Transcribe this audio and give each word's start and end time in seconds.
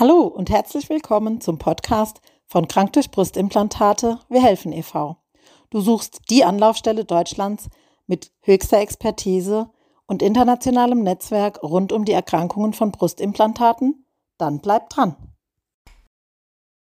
Hallo 0.00 0.22
und 0.22 0.48
herzlich 0.48 0.88
willkommen 0.88 1.42
zum 1.42 1.58
Podcast 1.58 2.22
von 2.46 2.66
Krank 2.66 2.94
durch 2.94 3.10
Brustimplantate 3.10 4.18
Wir 4.30 4.42
helfen 4.42 4.72
e.V. 4.72 5.18
Du 5.68 5.82
suchst 5.82 6.22
die 6.30 6.42
Anlaufstelle 6.42 7.04
Deutschlands 7.04 7.68
mit 8.06 8.32
höchster 8.40 8.78
Expertise 8.78 9.68
und 10.06 10.22
internationalem 10.22 11.02
Netzwerk 11.02 11.62
rund 11.62 11.92
um 11.92 12.06
die 12.06 12.12
Erkrankungen 12.12 12.72
von 12.72 12.92
Brustimplantaten? 12.92 14.06
Dann 14.38 14.62
bleib 14.62 14.88
dran. 14.88 15.16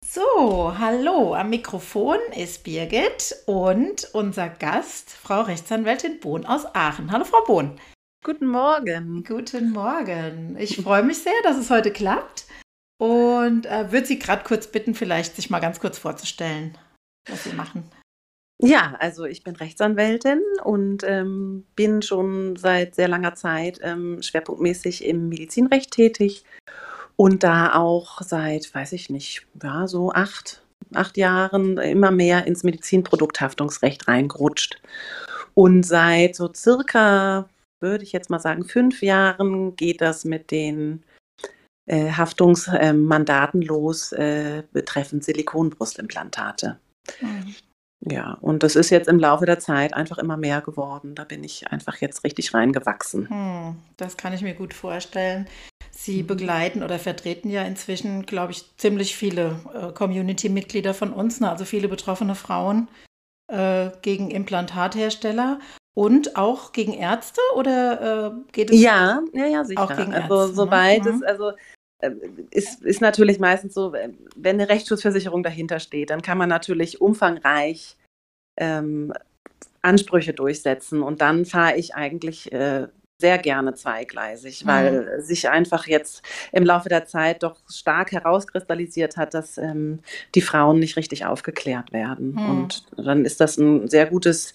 So, 0.03 0.73
hallo, 0.79 1.35
am 1.35 1.51
Mikrofon 1.51 2.17
ist 2.35 2.63
Birgit 2.63 3.35
und 3.45 4.09
unser 4.13 4.49
Gast, 4.49 5.11
Frau 5.11 5.41
Rechtsanwältin 5.41 6.19
Bohn 6.19 6.47
aus 6.47 6.65
Aachen. 6.73 7.11
Hallo, 7.11 7.25
Frau 7.25 7.43
Bohn. 7.45 7.79
Guten 8.23 8.47
Morgen. 8.47 9.23
Guten 9.23 9.69
Morgen. 9.69 10.57
Ich 10.57 10.77
freue 10.77 11.03
mich 11.03 11.19
sehr, 11.19 11.33
dass 11.43 11.57
es 11.57 11.69
heute 11.69 11.91
klappt 11.91 12.45
und 12.97 13.65
äh, 13.65 13.91
würde 13.91 14.07
Sie 14.07 14.19
gerade 14.19 14.43
kurz 14.43 14.67
bitten, 14.67 14.95
vielleicht 14.95 15.35
sich 15.35 15.49
mal 15.49 15.59
ganz 15.59 15.79
kurz 15.79 15.97
vorzustellen, 15.97 16.77
was 17.27 17.43
Sie 17.43 17.53
machen. 17.53 17.83
Ja, 18.61 18.95
also 18.99 19.25
ich 19.25 19.43
bin 19.43 19.55
Rechtsanwältin 19.55 20.41
und 20.63 21.03
ähm, 21.03 21.65
bin 21.75 22.01
schon 22.01 22.55
seit 22.55 22.95
sehr 22.95 23.07
langer 23.09 23.35
Zeit 23.35 23.79
ähm, 23.81 24.21
schwerpunktmäßig 24.21 25.03
im 25.03 25.27
Medizinrecht 25.27 25.91
tätig 25.91 26.45
und 27.15 27.43
da 27.43 27.75
auch 27.75 28.21
seit, 28.21 28.73
weiß 28.73 28.93
ich 28.93 29.09
nicht, 29.09 29.45
ja, 29.61 29.87
so 29.87 30.11
acht, 30.11 30.63
acht 30.93 31.17
Jahren 31.17 31.77
immer 31.77 32.11
mehr 32.11 32.47
ins 32.47 32.63
Medizinprodukthaftungsrecht 32.63 34.07
reingerutscht. 34.07 34.81
Und 35.55 35.83
seit 35.83 36.35
so 36.35 36.51
circa, 36.53 37.49
würde 37.81 38.03
ich 38.03 38.13
jetzt 38.13 38.29
mal 38.29 38.39
sagen, 38.39 38.63
fünf 38.63 39.01
Jahren 39.01 39.75
geht 39.75 40.01
das 40.01 40.25
mit 40.25 40.51
den 40.51 41.03
Haftungsmandaten 41.87 43.61
äh, 43.61 43.65
los 43.65 44.11
äh, 44.13 44.63
betreffend 44.71 45.23
Silikonbrustimplantate. 45.23 46.79
Mhm. 47.21 47.55
Ja, 48.05 48.37
und 48.41 48.63
das 48.63 48.75
ist 48.75 48.89
jetzt 48.89 49.07
im 49.07 49.19
Laufe 49.19 49.45
der 49.45 49.59
Zeit 49.59 49.93
einfach 49.93 50.17
immer 50.17 50.35
mehr 50.35 50.61
geworden. 50.61 51.15
Da 51.15 51.23
bin 51.23 51.43
ich 51.43 51.67
einfach 51.71 51.97
jetzt 51.97 52.23
richtig 52.25 52.53
reingewachsen. 52.53 53.29
Hm, 53.29 53.77
das 53.95 54.17
kann 54.17 54.33
ich 54.33 54.41
mir 54.41 54.55
gut 54.55 54.73
vorstellen. 54.73 55.47
Sie 55.91 56.23
mhm. 56.23 56.27
begleiten 56.27 56.83
oder 56.83 56.99
vertreten 56.99 57.49
ja 57.49 57.63
inzwischen, 57.63 58.25
glaube 58.25 58.51
ich, 58.51 58.65
ziemlich 58.77 59.15
viele 59.15 59.59
äh, 59.73 59.93
Community-Mitglieder 59.93 60.93
von 60.93 61.13
uns, 61.13 61.39
ne? 61.39 61.49
also 61.49 61.63
viele 61.63 61.87
betroffene 61.87 62.35
Frauen 62.35 62.89
äh, 63.47 63.89
gegen 64.01 64.31
Implantathersteller 64.31 65.59
und 65.93 66.35
auch 66.35 66.71
gegen 66.71 66.93
Ärzte 66.93 67.41
oder 67.55 68.33
äh, 68.33 68.51
geht 68.51 68.71
es? 68.71 68.81
Ja, 68.81 69.21
ja, 69.33 69.45
ja, 69.45 69.63
sicher. 69.63 69.83
Auch 69.83 69.95
gegen 69.95 70.13
also 70.13 70.15
Ärzte, 70.15 70.33
also 70.33 70.53
soweit 70.53 71.03
ne? 71.05 71.11
es, 71.11 71.23
also 71.23 71.51
äh, 71.99 72.11
ist, 72.51 72.81
ist 72.83 73.01
natürlich 73.01 73.39
meistens 73.39 73.73
so, 73.73 73.93
wenn 73.93 74.15
eine 74.55 74.69
Rechtsschutzversicherung 74.69 75.43
dahinter 75.43 75.79
steht, 75.79 76.09
dann 76.09 76.21
kann 76.21 76.37
man 76.37 76.49
natürlich 76.49 77.01
umfangreich 77.01 77.97
ähm, 78.57 79.13
Ansprüche 79.81 80.33
durchsetzen. 80.33 81.03
Und 81.03 81.21
dann 81.21 81.45
fahre 81.45 81.77
ich 81.77 81.95
eigentlich 81.95 82.51
äh, 82.51 82.87
sehr 83.19 83.37
gerne 83.37 83.73
zweigleisig, 83.73 84.65
weil 84.65 85.17
mhm. 85.17 85.21
sich 85.21 85.49
einfach 85.49 85.87
jetzt 85.87 86.23
im 86.51 86.63
Laufe 86.65 86.89
der 86.89 87.05
Zeit 87.05 87.43
doch 87.43 87.57
stark 87.69 88.11
herauskristallisiert 88.11 89.17
hat, 89.17 89.33
dass 89.33 89.57
ähm, 89.57 89.99
die 90.35 90.41
Frauen 90.41 90.79
nicht 90.79 90.97
richtig 90.97 91.25
aufgeklärt 91.25 91.93
werden. 91.93 92.33
Mhm. 92.33 92.49
Und 92.49 92.85
dann 92.97 93.23
ist 93.23 93.39
das 93.39 93.57
ein 93.57 93.87
sehr 93.87 94.07
gutes 94.07 94.53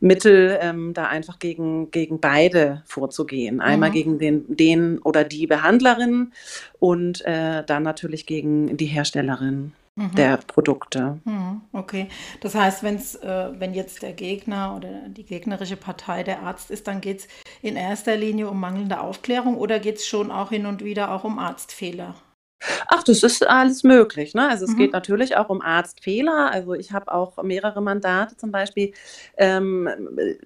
Mittel, 0.00 0.58
ähm, 0.60 0.94
da 0.94 1.06
einfach 1.06 1.38
gegen, 1.38 1.90
gegen 1.90 2.18
beide 2.18 2.82
vorzugehen. 2.86 3.60
Einmal 3.60 3.90
mhm. 3.90 3.94
gegen 3.94 4.18
den, 4.18 4.56
den 4.56 4.98
oder 4.98 5.24
die 5.24 5.46
Behandlerin 5.46 6.32
und 6.80 7.24
äh, 7.24 7.62
dann 7.64 7.82
natürlich 7.82 8.26
gegen 8.26 8.76
die 8.76 8.86
Herstellerin 8.86 9.72
mhm. 9.98 10.14
der 10.14 10.36
Produkte. 10.38 11.18
Mhm, 11.24 11.60
okay. 11.72 12.08
Das 12.40 12.54
heißt, 12.54 12.82
wenn's, 12.82 13.16
äh, 13.16 13.50
wenn 13.58 13.74
jetzt 13.74 14.02
der 14.02 14.12
Gegner 14.12 14.76
oder 14.76 15.08
die 15.08 15.24
gegnerische 15.24 15.76
Partei 15.76 16.22
der 16.22 16.42
Arzt 16.42 16.70
ist, 16.70 16.86
dann 16.86 17.00
geht 17.00 17.20
es 17.20 17.28
in 17.62 17.76
erster 17.76 18.16
Linie 18.16 18.48
um 18.48 18.60
mangelnde 18.60 19.00
Aufklärung 19.00 19.56
oder 19.56 19.78
geht 19.78 19.96
es 19.96 20.06
schon 20.06 20.30
auch 20.30 20.50
hin 20.50 20.66
und 20.66 20.84
wieder 20.84 21.12
auch 21.12 21.24
um 21.24 21.38
Arztfehler? 21.38 22.14
Ach, 22.88 23.04
das 23.04 23.22
ist 23.22 23.46
alles 23.46 23.84
möglich, 23.84 24.34
ne? 24.34 24.48
Also, 24.48 24.64
es 24.64 24.76
geht 24.76 24.88
mhm. 24.88 24.92
natürlich 24.92 25.36
auch 25.36 25.48
um 25.48 25.60
Arztfehler. 25.60 26.50
Also, 26.52 26.74
ich 26.74 26.90
habe 26.92 27.12
auch 27.12 27.40
mehrere 27.42 27.80
Mandate 27.80 28.36
zum 28.36 28.50
Beispiel, 28.50 28.92
ähm, 29.36 29.88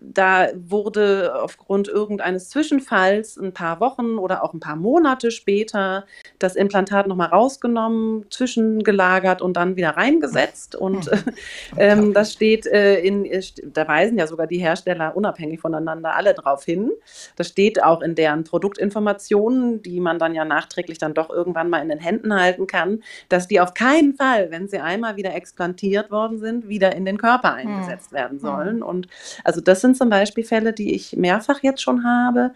da 0.00 0.48
wurde 0.54 1.34
aufgrund 1.42 1.88
irgendeines 1.88 2.50
Zwischenfalls 2.50 3.38
ein 3.38 3.54
paar 3.54 3.80
Wochen 3.80 4.18
oder 4.18 4.44
auch 4.44 4.52
ein 4.52 4.60
paar 4.60 4.76
Monate 4.76 5.30
später 5.30 6.04
das 6.38 6.54
Implantat 6.54 7.06
noch 7.06 7.16
mal 7.16 7.26
rausgenommen, 7.26 8.26
zwischengelagert 8.30 9.40
und 9.40 9.56
dann 9.56 9.76
wieder 9.76 9.90
reingesetzt 9.90 10.74
und, 10.76 11.10
mhm. 11.10 11.32
ähm, 11.78 12.12
das 12.12 12.34
steht, 12.34 12.66
äh, 12.66 13.00
in 13.00 13.24
äh, 13.24 13.42
da 13.72 13.88
weisen 13.88 14.18
ja 14.18 14.26
sogar 14.26 14.46
die 14.46 14.58
Hersteller 14.58 15.16
unabhängig 15.16 15.60
voneinander 15.60 16.14
alle 16.14 16.34
drauf 16.34 16.64
hin. 16.64 16.90
Das 17.36 17.48
steht 17.48 17.82
auch 17.82 18.02
in 18.02 18.14
deren 18.14 18.44
Produktinformationen, 18.44 19.82
die 19.82 20.00
man 20.00 20.18
dann 20.18 20.34
ja 20.34 20.44
nachträglich 20.44 20.98
dann 20.98 21.14
doch 21.14 21.30
irgendwann 21.30 21.70
mal 21.70 21.80
in 21.80 21.88
den 21.88 22.01
Händen 22.02 22.34
halten 22.34 22.66
kann, 22.66 23.02
dass 23.28 23.48
die 23.48 23.60
auf 23.60 23.74
keinen 23.74 24.14
Fall, 24.14 24.50
wenn 24.50 24.68
sie 24.68 24.78
einmal 24.78 25.16
wieder 25.16 25.34
explantiert 25.34 26.10
worden 26.10 26.38
sind, 26.38 26.68
wieder 26.68 26.94
in 26.94 27.04
den 27.04 27.18
Körper 27.18 27.56
hm. 27.56 27.68
eingesetzt 27.68 28.10
hm. 28.10 28.16
werden 28.18 28.40
sollen. 28.40 28.76
Hm. 28.76 28.82
Und 28.82 29.08
also 29.44 29.60
das 29.60 29.80
sind 29.80 29.96
zum 29.96 30.10
Beispiel 30.10 30.44
Fälle, 30.44 30.72
die 30.72 30.94
ich 30.94 31.16
mehrfach 31.16 31.62
jetzt 31.62 31.82
schon 31.82 32.04
habe. 32.04 32.52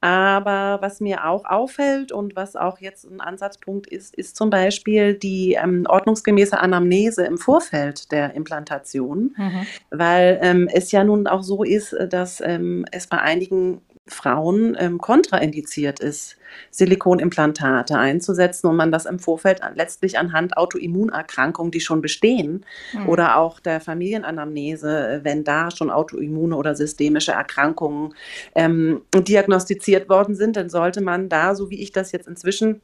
Aber 0.00 0.78
was 0.82 1.00
mir 1.00 1.26
auch 1.26 1.44
auffällt 1.44 2.12
und 2.12 2.36
was 2.36 2.54
auch 2.54 2.78
jetzt 2.78 3.04
ein 3.04 3.20
Ansatzpunkt 3.20 3.86
ist, 3.86 4.14
ist 4.14 4.36
zum 4.36 4.50
Beispiel 4.50 5.14
die 5.14 5.54
ähm, 5.54 5.84
ordnungsgemäße 5.88 6.58
Anamnese 6.58 7.24
im 7.24 7.38
Vorfeld 7.38 8.12
der 8.12 8.34
Implantation, 8.34 9.34
mhm. 9.36 9.66
weil 9.90 10.38
ähm, 10.42 10.68
es 10.72 10.92
ja 10.92 11.02
nun 11.02 11.26
auch 11.26 11.42
so 11.42 11.64
ist, 11.64 11.96
dass 12.08 12.40
ähm, 12.40 12.84
es 12.92 13.06
bei 13.06 13.18
einigen 13.18 13.80
Frauen 14.08 14.76
ähm, 14.78 14.98
kontraindiziert 14.98 15.98
ist, 15.98 16.36
Silikonimplantate 16.70 17.98
einzusetzen 17.98 18.68
und 18.68 18.76
man 18.76 18.92
das 18.92 19.04
im 19.04 19.18
Vorfeld 19.18 19.62
an, 19.62 19.74
letztlich 19.74 20.18
anhand 20.18 20.56
Autoimmunerkrankungen, 20.56 21.72
die 21.72 21.80
schon 21.80 22.00
bestehen, 22.00 22.64
mhm. 22.92 23.08
oder 23.08 23.36
auch 23.36 23.58
der 23.58 23.80
Familienanamnese, 23.80 25.20
wenn 25.24 25.42
da 25.42 25.70
schon 25.70 25.90
autoimmune 25.90 26.56
oder 26.56 26.76
systemische 26.76 27.32
Erkrankungen 27.32 28.14
ähm, 28.54 29.02
diagnostiziert 29.14 30.08
worden 30.08 30.34
sind, 30.36 30.56
dann 30.56 30.70
sollte 30.70 31.00
man 31.00 31.28
da, 31.28 31.54
so 31.54 31.70
wie 31.70 31.82
ich 31.82 31.90
das 31.90 32.12
jetzt 32.12 32.28
inzwischen 32.28 32.80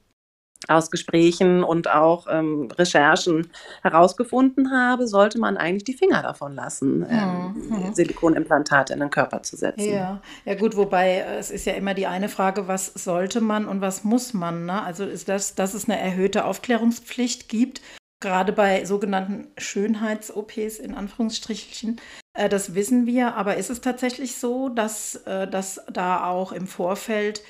aus 0.68 0.90
Gesprächen 0.90 1.62
und 1.62 1.88
auch 1.88 2.26
ähm, 2.30 2.68
Recherchen 2.78 3.50
herausgefunden 3.82 4.70
habe, 4.70 5.06
sollte 5.06 5.38
man 5.38 5.56
eigentlich 5.56 5.84
die 5.84 5.94
Finger 5.94 6.22
davon 6.22 6.54
lassen, 6.54 7.06
ähm, 7.08 7.54
mhm. 7.68 7.94
Silikonimplantate 7.94 8.92
in 8.92 9.00
den 9.00 9.10
Körper 9.10 9.42
zu 9.42 9.56
setzen. 9.56 9.92
Ja, 9.92 10.20
ja 10.44 10.54
gut, 10.54 10.76
wobei 10.76 11.18
äh, 11.18 11.38
es 11.38 11.50
ist 11.50 11.66
ja 11.66 11.74
immer 11.74 11.94
die 11.94 12.06
eine 12.06 12.28
Frage, 12.28 12.68
was 12.68 12.86
sollte 12.86 13.40
man 13.40 13.66
und 13.66 13.80
was 13.80 14.04
muss 14.04 14.34
man. 14.34 14.66
Ne? 14.66 14.82
Also 14.82 15.04
ist 15.04 15.28
das, 15.28 15.54
dass 15.54 15.74
es 15.74 15.88
eine 15.88 15.98
erhöhte 15.98 16.44
Aufklärungspflicht 16.44 17.48
gibt, 17.48 17.80
gerade 18.20 18.52
bei 18.52 18.84
sogenannten 18.84 19.48
Schönheits-OPs 19.58 20.78
in 20.78 20.94
Anführungsstrichen. 20.94 22.00
Äh, 22.34 22.48
das 22.48 22.74
wissen 22.74 23.06
wir, 23.06 23.34
aber 23.34 23.56
ist 23.56 23.70
es 23.70 23.82
tatsächlich 23.82 24.36
so, 24.36 24.68
dass, 24.68 25.16
äh, 25.26 25.46
dass 25.46 25.80
da 25.92 26.24
auch 26.26 26.52
im 26.52 26.66
Vorfeld 26.66 27.42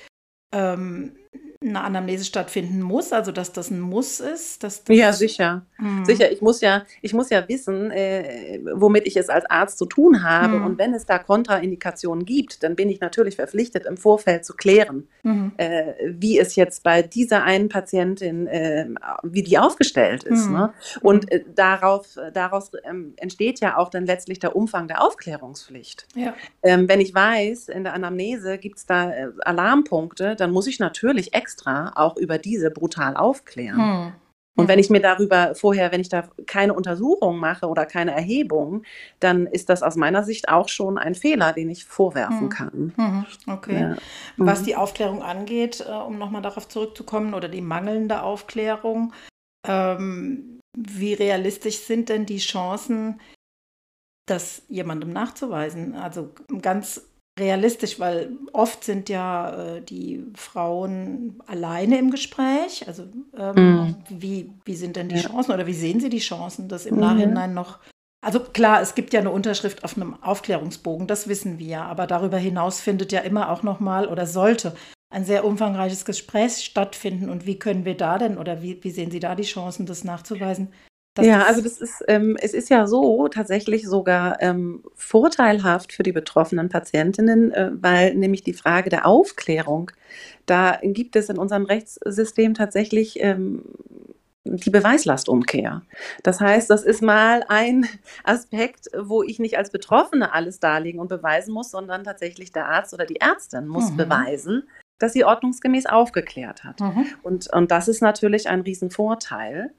ähm, 0.52 1.16
eine 1.76 1.84
Anamnese 1.84 2.24
stattfinden 2.24 2.82
muss, 2.82 3.12
also 3.12 3.32
dass 3.32 3.52
das 3.52 3.70
ein 3.70 3.80
Muss 3.80 4.20
ist? 4.20 4.62
Dass 4.62 4.84
das 4.84 4.96
ja, 4.96 5.12
sicher. 5.12 5.62
Mhm. 5.78 6.04
Sicher, 6.04 6.30
ich 6.30 6.40
muss 6.40 6.60
ja, 6.60 6.84
ich 7.00 7.14
muss 7.14 7.30
ja 7.30 7.48
wissen, 7.48 7.90
äh, 7.90 8.60
womit 8.74 9.06
ich 9.06 9.16
es 9.16 9.28
als 9.28 9.44
Arzt 9.46 9.78
zu 9.78 9.86
tun 9.86 10.22
habe. 10.22 10.58
Mhm. 10.58 10.66
Und 10.66 10.78
wenn 10.78 10.94
es 10.94 11.06
da 11.06 11.18
Kontraindikationen 11.18 12.24
gibt, 12.24 12.62
dann 12.62 12.76
bin 12.76 12.88
ich 12.88 13.00
natürlich 13.00 13.36
verpflichtet, 13.36 13.86
im 13.86 13.96
Vorfeld 13.96 14.44
zu 14.44 14.54
klären, 14.54 15.08
mhm. 15.22 15.52
äh, 15.56 15.94
wie 16.06 16.38
es 16.38 16.56
jetzt 16.56 16.82
bei 16.82 17.02
dieser 17.02 17.44
einen 17.44 17.68
Patientin, 17.68 18.46
äh, 18.46 18.88
wie 19.22 19.42
die 19.42 19.58
aufgestellt 19.58 20.24
ist. 20.24 20.50
Ne? 20.50 20.72
Mhm. 20.72 21.00
Und 21.02 21.32
äh, 21.32 21.44
darauf, 21.54 22.18
daraus 22.32 22.70
ähm, 22.84 23.14
entsteht 23.16 23.60
ja 23.60 23.76
auch 23.76 23.88
dann 23.88 24.06
letztlich 24.06 24.38
der 24.38 24.54
Umfang 24.56 24.88
der 24.88 25.02
Aufklärungspflicht. 25.02 26.06
Ja. 26.14 26.34
Ähm, 26.62 26.88
wenn 26.88 27.00
ich 27.00 27.14
weiß, 27.14 27.68
in 27.68 27.84
der 27.84 27.94
Anamnese 27.94 28.58
gibt 28.58 28.78
es 28.78 28.86
da 28.86 29.10
äh, 29.10 29.28
Alarmpunkte, 29.40 30.36
dann 30.36 30.50
muss 30.50 30.66
ich 30.66 30.78
natürlich 30.78 31.34
extra 31.34 31.61
extra 31.62 31.92
auch 31.94 32.16
über 32.16 32.38
diese 32.38 32.70
brutal 32.70 33.16
aufklären. 33.16 33.78
Hm. 33.78 34.12
Und 34.54 34.68
wenn 34.68 34.78
ich 34.78 34.90
mir 34.90 35.00
darüber 35.00 35.54
vorher, 35.54 35.92
wenn 35.92 36.02
ich 36.02 36.10
da 36.10 36.28
keine 36.46 36.74
Untersuchung 36.74 37.38
mache 37.38 37.66
oder 37.68 37.86
keine 37.86 38.12
Erhebung, 38.12 38.82
dann 39.18 39.46
ist 39.46 39.70
das 39.70 39.82
aus 39.82 39.96
meiner 39.96 40.24
Sicht 40.24 40.50
auch 40.50 40.68
schon 40.68 40.98
ein 40.98 41.14
Fehler, 41.14 41.54
den 41.54 41.70
ich 41.70 41.86
vorwerfen 41.86 42.40
hm. 42.40 42.48
kann. 42.50 42.92
Mhm. 42.96 43.26
Okay. 43.46 43.80
Ja. 43.80 43.96
Was 44.36 44.60
mhm. 44.60 44.64
die 44.66 44.76
Aufklärung 44.76 45.22
angeht, 45.22 45.82
äh, 45.88 45.90
um 45.90 46.18
nochmal 46.18 46.42
darauf 46.42 46.68
zurückzukommen, 46.68 47.32
oder 47.32 47.48
die 47.48 47.62
mangelnde 47.62 48.22
Aufklärung, 48.22 49.14
ähm, 49.66 50.60
wie 50.76 51.14
realistisch 51.14 51.78
sind 51.78 52.10
denn 52.10 52.26
die 52.26 52.38
Chancen, 52.38 53.22
das 54.28 54.62
jemandem 54.68 55.14
nachzuweisen? 55.14 55.94
Also 55.94 56.28
ganz 56.60 57.11
realistisch, 57.38 57.98
weil 57.98 58.30
oft 58.52 58.84
sind 58.84 59.08
ja 59.08 59.76
äh, 59.76 59.82
die 59.82 60.24
Frauen 60.34 61.40
alleine 61.46 61.98
im 61.98 62.10
Gespräch. 62.10 62.86
Also 62.86 63.04
ähm, 63.36 63.54
mm. 63.54 63.96
wie, 64.08 64.50
wie 64.64 64.74
sind 64.74 64.96
denn 64.96 65.08
die 65.08 65.16
ja. 65.16 65.22
Chancen 65.22 65.52
oder 65.52 65.66
wie 65.66 65.74
sehen 65.74 66.00
Sie 66.00 66.10
die 66.10 66.18
Chancen, 66.18 66.68
dass 66.68 66.86
im 66.86 66.96
mhm. 66.96 67.00
Nachhinein 67.00 67.54
noch 67.54 67.78
also 68.24 68.38
klar, 68.38 68.80
es 68.80 68.94
gibt 68.94 69.12
ja 69.12 69.18
eine 69.18 69.32
Unterschrift 69.32 69.82
auf 69.82 69.96
einem 69.96 70.14
Aufklärungsbogen, 70.22 71.08
das 71.08 71.26
wissen 71.26 71.58
wir, 71.58 71.82
aber 71.82 72.06
darüber 72.06 72.38
hinaus 72.38 72.80
findet 72.80 73.10
ja 73.10 73.18
immer 73.18 73.50
auch 73.50 73.64
noch 73.64 73.80
mal 73.80 74.06
oder 74.06 74.26
sollte 74.26 74.76
ein 75.12 75.24
sehr 75.24 75.44
umfangreiches 75.44 76.04
Gespräch 76.04 76.64
stattfinden. 76.64 77.28
Und 77.28 77.46
wie 77.46 77.58
können 77.58 77.84
wir 77.84 77.96
da 77.96 78.18
denn 78.18 78.38
oder 78.38 78.62
wie, 78.62 78.82
wie 78.82 78.90
sehen 78.90 79.10
Sie 79.10 79.20
da 79.20 79.34
die 79.34 79.42
Chancen, 79.42 79.86
das 79.86 80.04
nachzuweisen? 80.04 80.72
Ja, 81.20 81.44
also 81.44 81.60
das 81.60 81.78
ist, 81.78 82.02
ähm, 82.08 82.38
es 82.40 82.54
ist 82.54 82.70
ja 82.70 82.86
so 82.86 83.28
tatsächlich 83.28 83.86
sogar 83.86 84.40
ähm, 84.40 84.82
vorteilhaft 84.94 85.92
für 85.92 86.02
die 86.02 86.12
betroffenen 86.12 86.70
Patientinnen, 86.70 87.52
äh, 87.52 87.70
weil 87.74 88.14
nämlich 88.14 88.42
die 88.42 88.54
Frage 88.54 88.88
der 88.88 89.06
Aufklärung, 89.06 89.90
da 90.46 90.78
gibt 90.82 91.14
es 91.16 91.28
in 91.28 91.36
unserem 91.36 91.66
Rechtssystem 91.66 92.54
tatsächlich 92.54 93.20
ähm, 93.20 93.62
die 94.44 94.70
Beweislastumkehr. 94.70 95.82
Das 96.22 96.40
heißt, 96.40 96.70
das 96.70 96.82
ist 96.82 97.02
mal 97.02 97.44
ein 97.48 97.86
Aspekt, 98.24 98.88
wo 98.98 99.22
ich 99.22 99.38
nicht 99.38 99.58
als 99.58 99.70
Betroffene 99.70 100.32
alles 100.32 100.60
darlegen 100.60 100.98
und 100.98 101.08
beweisen 101.08 101.52
muss, 101.52 101.70
sondern 101.70 102.04
tatsächlich 102.04 102.52
der 102.52 102.68
Arzt 102.68 102.94
oder 102.94 103.04
die 103.04 103.20
Ärztin 103.20 103.68
muss 103.68 103.90
mhm. 103.90 103.98
beweisen, 103.98 104.62
dass 105.02 105.12
sie 105.12 105.24
ordnungsgemäß 105.24 105.86
aufgeklärt 105.86 106.62
hat. 106.64 106.80
Mhm. 106.80 107.06
Und, 107.22 107.52
und 107.52 107.70
das 107.70 107.88
ist 107.88 108.02
natürlich 108.02 108.48
ein 108.48 108.60
Riesenvorteil 108.60 109.72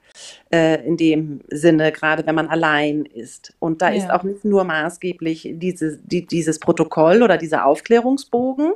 äh, 0.52 0.84
in 0.86 0.96
dem 0.96 1.40
Sinne, 1.48 1.92
gerade 1.92 2.26
wenn 2.26 2.34
man 2.34 2.48
allein 2.48 3.06
ist. 3.06 3.54
Und 3.58 3.80
da 3.80 3.88
ja. 3.90 3.96
ist 3.96 4.10
auch 4.10 4.22
nicht 4.22 4.44
nur 4.44 4.64
maßgeblich 4.64 5.54
diese, 5.54 5.98
die, 5.98 6.26
dieses 6.26 6.58
Protokoll 6.58 7.22
oder 7.22 7.38
dieser 7.38 7.64
Aufklärungsbogen, 7.64 8.72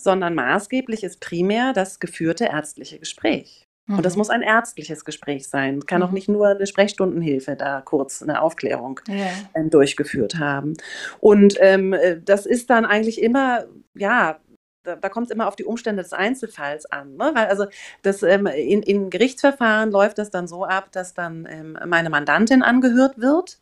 sondern 0.00 0.34
maßgeblich 0.34 1.04
ist 1.04 1.20
primär 1.20 1.72
das 1.72 2.00
geführte 2.00 2.46
ärztliche 2.46 2.98
Gespräch. 2.98 3.64
Mhm. 3.86 3.98
Und 3.98 4.06
das 4.06 4.14
mhm. 4.14 4.18
muss 4.18 4.30
ein 4.30 4.42
ärztliches 4.42 5.04
Gespräch 5.04 5.48
sein. 5.48 5.86
Kann 5.86 6.00
mhm. 6.00 6.08
auch 6.08 6.10
nicht 6.10 6.28
nur 6.28 6.48
eine 6.48 6.66
Sprechstundenhilfe 6.66 7.56
da 7.56 7.80
kurz 7.82 8.22
eine 8.22 8.42
Aufklärung 8.42 9.00
ja. 9.08 9.26
ähm, 9.54 9.70
durchgeführt 9.70 10.38
haben. 10.38 10.74
Und 11.20 11.56
ähm, 11.60 11.92
äh, 11.92 12.20
das 12.20 12.46
ist 12.46 12.70
dann 12.70 12.84
eigentlich 12.84 13.22
immer, 13.22 13.64
ja, 13.94 14.40
da, 14.84 14.96
da 14.96 15.08
kommt 15.08 15.26
es 15.26 15.32
immer 15.32 15.48
auf 15.48 15.56
die 15.56 15.64
Umstände 15.64 16.02
des 16.02 16.12
Einzelfalls 16.12 16.86
an. 16.86 17.16
Ne? 17.16 17.32
Weil 17.34 17.46
also 17.46 17.66
das, 18.02 18.22
ähm, 18.22 18.46
in, 18.46 18.82
in 18.82 19.10
Gerichtsverfahren 19.10 19.90
läuft 19.90 20.18
das 20.18 20.30
dann 20.30 20.46
so 20.46 20.64
ab, 20.64 20.92
dass 20.92 21.14
dann 21.14 21.46
ähm, 21.50 21.78
meine 21.86 22.10
Mandantin 22.10 22.62
angehört 22.62 23.18
wird, 23.18 23.58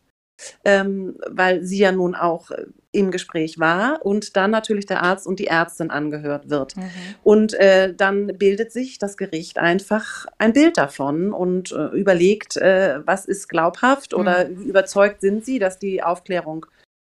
ähm, 0.65 1.17
weil 1.29 1.63
sie 1.63 1.79
ja 1.79 1.93
nun 1.93 2.15
auch 2.15 2.51
äh, 2.51 2.67
im 2.91 3.11
Gespräch 3.11 3.59
war 3.59 4.05
und 4.05 4.37
dann 4.37 4.51
natürlich 4.51 4.85
der 4.85 5.03
Arzt 5.03 5.27
und 5.27 5.39
die 5.39 5.47
Ärztin 5.47 5.91
angehört 5.91 6.51
wird. 6.51 6.77
Mhm. 6.77 6.91
Und 7.23 7.55
äh, 7.55 7.95
dann 7.95 8.27
bildet 8.27 8.71
sich 8.71 8.99
das 8.99 9.17
Gericht 9.17 9.59
einfach 9.59 10.27
ein 10.39 10.53
Bild 10.53 10.77
davon 10.77 11.33
und 11.33 11.73
äh, 11.73 11.87
überlegt, 11.97 12.57
äh, 12.59 13.01
was 13.07 13.25
ist 13.25 13.49
glaubhaft 13.49 14.13
mhm. 14.13 14.19
oder 14.19 14.51
wie 14.51 14.65
überzeugt 14.65 15.23
sind 15.23 15.45
sie, 15.45 15.59
dass 15.59 15.79
die 15.79 16.03
Aufklärung 16.03 16.67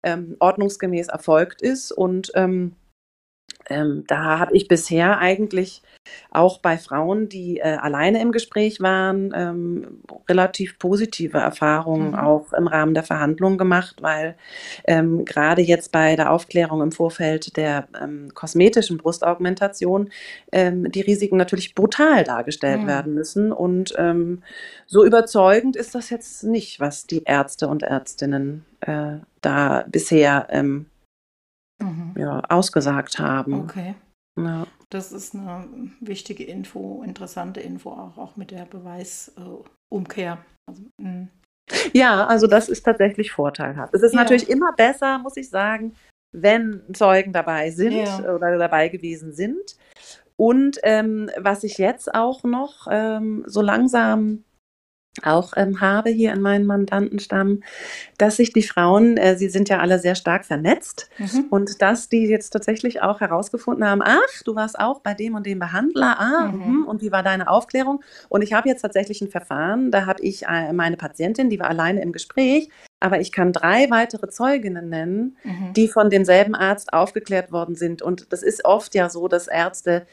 ähm, 0.05 0.37
ordnungsgemäß 0.39 1.09
erfolgt 1.09 1.63
ist 1.63 1.91
und 1.91 2.31
ähm, 2.35 2.77
ähm, 3.71 4.05
da 4.07 4.39
habe 4.39 4.57
ich 4.57 4.69
bisher 4.69 5.19
eigentlich 5.19 5.83
auch 6.31 6.59
bei 6.59 6.77
Frauen, 6.77 7.29
die 7.29 7.59
äh, 7.59 7.77
alleine 7.77 8.21
im 8.21 8.33
Gespräch 8.33 8.81
waren, 8.81 9.33
ähm, 9.35 10.03
relativ 10.29 10.79
positive 10.79 11.39
Erfahrungen 11.39 12.09
mhm. 12.09 12.15
auch 12.15 12.53
im 12.53 12.67
Rahmen 12.67 12.95
der 12.95 13.05
Verhandlungen 13.05 13.59
gemacht, 13.59 13.97
weil 14.03 14.37
ähm, 14.87 15.25
gerade 15.25 15.63
jetzt 15.63 15.93
bei 15.93 16.17
der 16.17 16.31
Aufklärung 16.31 16.83
im 16.83 16.93
Vorfeld 16.93 17.57
der 17.57 17.89
ähm, 18.01 18.29
kosmetischen 18.35 18.99
Brustaugmentation 18.99 20.11
ähm, 20.53 20.91
die 20.91 21.01
Risiken 21.01 21.37
natürlich 21.37 21.75
brutal 21.75 22.25
dargestellt 22.25 22.83
mhm. 22.83 22.87
werden 22.87 23.15
müssen. 23.15 23.53
Und 23.53 23.95
ähm, 23.97 24.43
so 24.87 25.05
überzeugend 25.05 25.77
ist 25.77 25.95
das 25.95 26.11
jetzt 26.11 26.45
nicht, 26.45 26.81
was 26.81 27.07
die 27.07 27.23
Ärzte 27.25 27.69
und 27.69 27.83
Ärztinnen 27.83 28.65
äh, 28.81 29.19
da 29.41 29.85
bisher 29.89 30.49
ähm. 30.51 30.87
Ja, 32.17 32.41
ausgesagt 32.49 33.19
haben. 33.19 33.55
Okay. 33.55 33.95
Ja. 34.39 34.67
Das 34.91 35.13
ist 35.13 35.35
eine 35.35 35.69
wichtige 36.01 36.45
Info, 36.45 37.03
interessante 37.05 37.61
Info 37.61 37.91
auch, 37.91 38.19
auch 38.19 38.37
mit 38.37 38.51
der 38.51 38.65
Beweisumkehr. 38.65 40.33
Äh, 40.33 40.71
also, 40.71 40.83
mm. 40.99 41.29
ja, 41.93 42.27
also 42.27 42.47
das 42.47 42.69
ist 42.69 42.83
tatsächlich 42.85 43.33
vorteilhaft. 43.33 43.95
Es 43.95 44.03
ist 44.03 44.15
ja. 44.15 44.21
natürlich 44.21 44.49
immer 44.49 44.73
besser, 44.73 45.19
muss 45.19 45.37
ich 45.37 45.49
sagen, 45.49 45.95
wenn 46.33 46.83
Zeugen 46.93 47.33
dabei 47.33 47.71
sind 47.71 47.93
ja. 47.93 48.35
oder 48.35 48.59
dabei 48.59 48.89
gewesen 48.89 49.33
sind. 49.33 49.77
Und 50.37 50.79
ähm, 50.83 51.31
was 51.39 51.63
ich 51.63 51.79
jetzt 51.79 52.13
auch 52.13 52.43
noch 52.43 52.89
ähm, 52.91 53.45
so 53.47 53.63
langsam 53.63 54.45
auch 55.23 55.53
ähm, 55.57 55.81
habe 55.81 56.11
hier 56.11 56.33
in 56.33 56.41
meinem 56.41 56.67
Mandantenstamm, 56.67 57.63
dass 58.19 58.37
sich 58.37 58.53
die 58.53 58.63
Frauen, 58.63 59.17
äh, 59.17 59.37
sie 59.37 59.49
sind 59.49 59.69
ja 59.69 59.79
alle 59.79 59.99
sehr 59.99 60.17
stark 60.17 60.45
vernetzt 60.45 61.09
mhm. 61.19 61.47
und 61.51 61.83
dass 61.83 62.09
die 62.09 62.27
jetzt 62.27 62.51
tatsächlich 62.51 63.03
auch 63.03 63.21
herausgefunden 63.21 63.85
haben, 63.85 64.03
ach, 64.05 64.43
du 64.45 64.57
warst 64.57 64.79
auch 64.79 65.01
bei 65.01 65.15
dem 65.15 65.35
und 65.35 65.47
dem 65.47 65.61
Behandler, 65.61 66.19
ah, 66.19 66.49
mhm. 66.49 66.81
Mh, 66.81 66.87
und 66.89 67.03
wie 67.03 67.13
war 67.13 67.23
deine 67.23 67.49
Aufklärung? 67.49 68.03
Und 68.29 68.43
ich 68.43 68.53
habe 68.53 68.69
jetzt 68.69 68.83
tatsächlich 68.83 69.21
ein 69.21 69.31
Verfahren, 69.31 69.91
da 69.91 70.07
habe 70.07 70.23
ich 70.23 70.47
äh, 70.47 70.73
meine 70.73 70.97
Patientin, 70.97 71.49
die 71.49 71.61
war 71.61 71.69
alleine 71.69 72.03
im 72.03 72.13
Gespräch, 72.13 72.69
aber 73.05 73.21
ich 73.21 73.33
kann 73.33 73.53
drei 73.53 73.91
weitere 73.91 74.29
Zeuginnen 74.29 74.89
nennen, 74.89 75.37
mhm. 75.45 75.73
die 75.75 75.89
von 75.89 76.11
demselben 76.11 76.55
Arzt 76.55 76.93
aufgeklärt 76.93 77.53
worden 77.53 77.75
sind. 77.75 78.03
Und 78.03 78.33
das 78.33 78.43
ist 78.43 78.65
oft 78.65 78.95
ja 78.95 79.11
so, 79.11 79.29
dass 79.29 79.47
Ärzte 79.47 80.07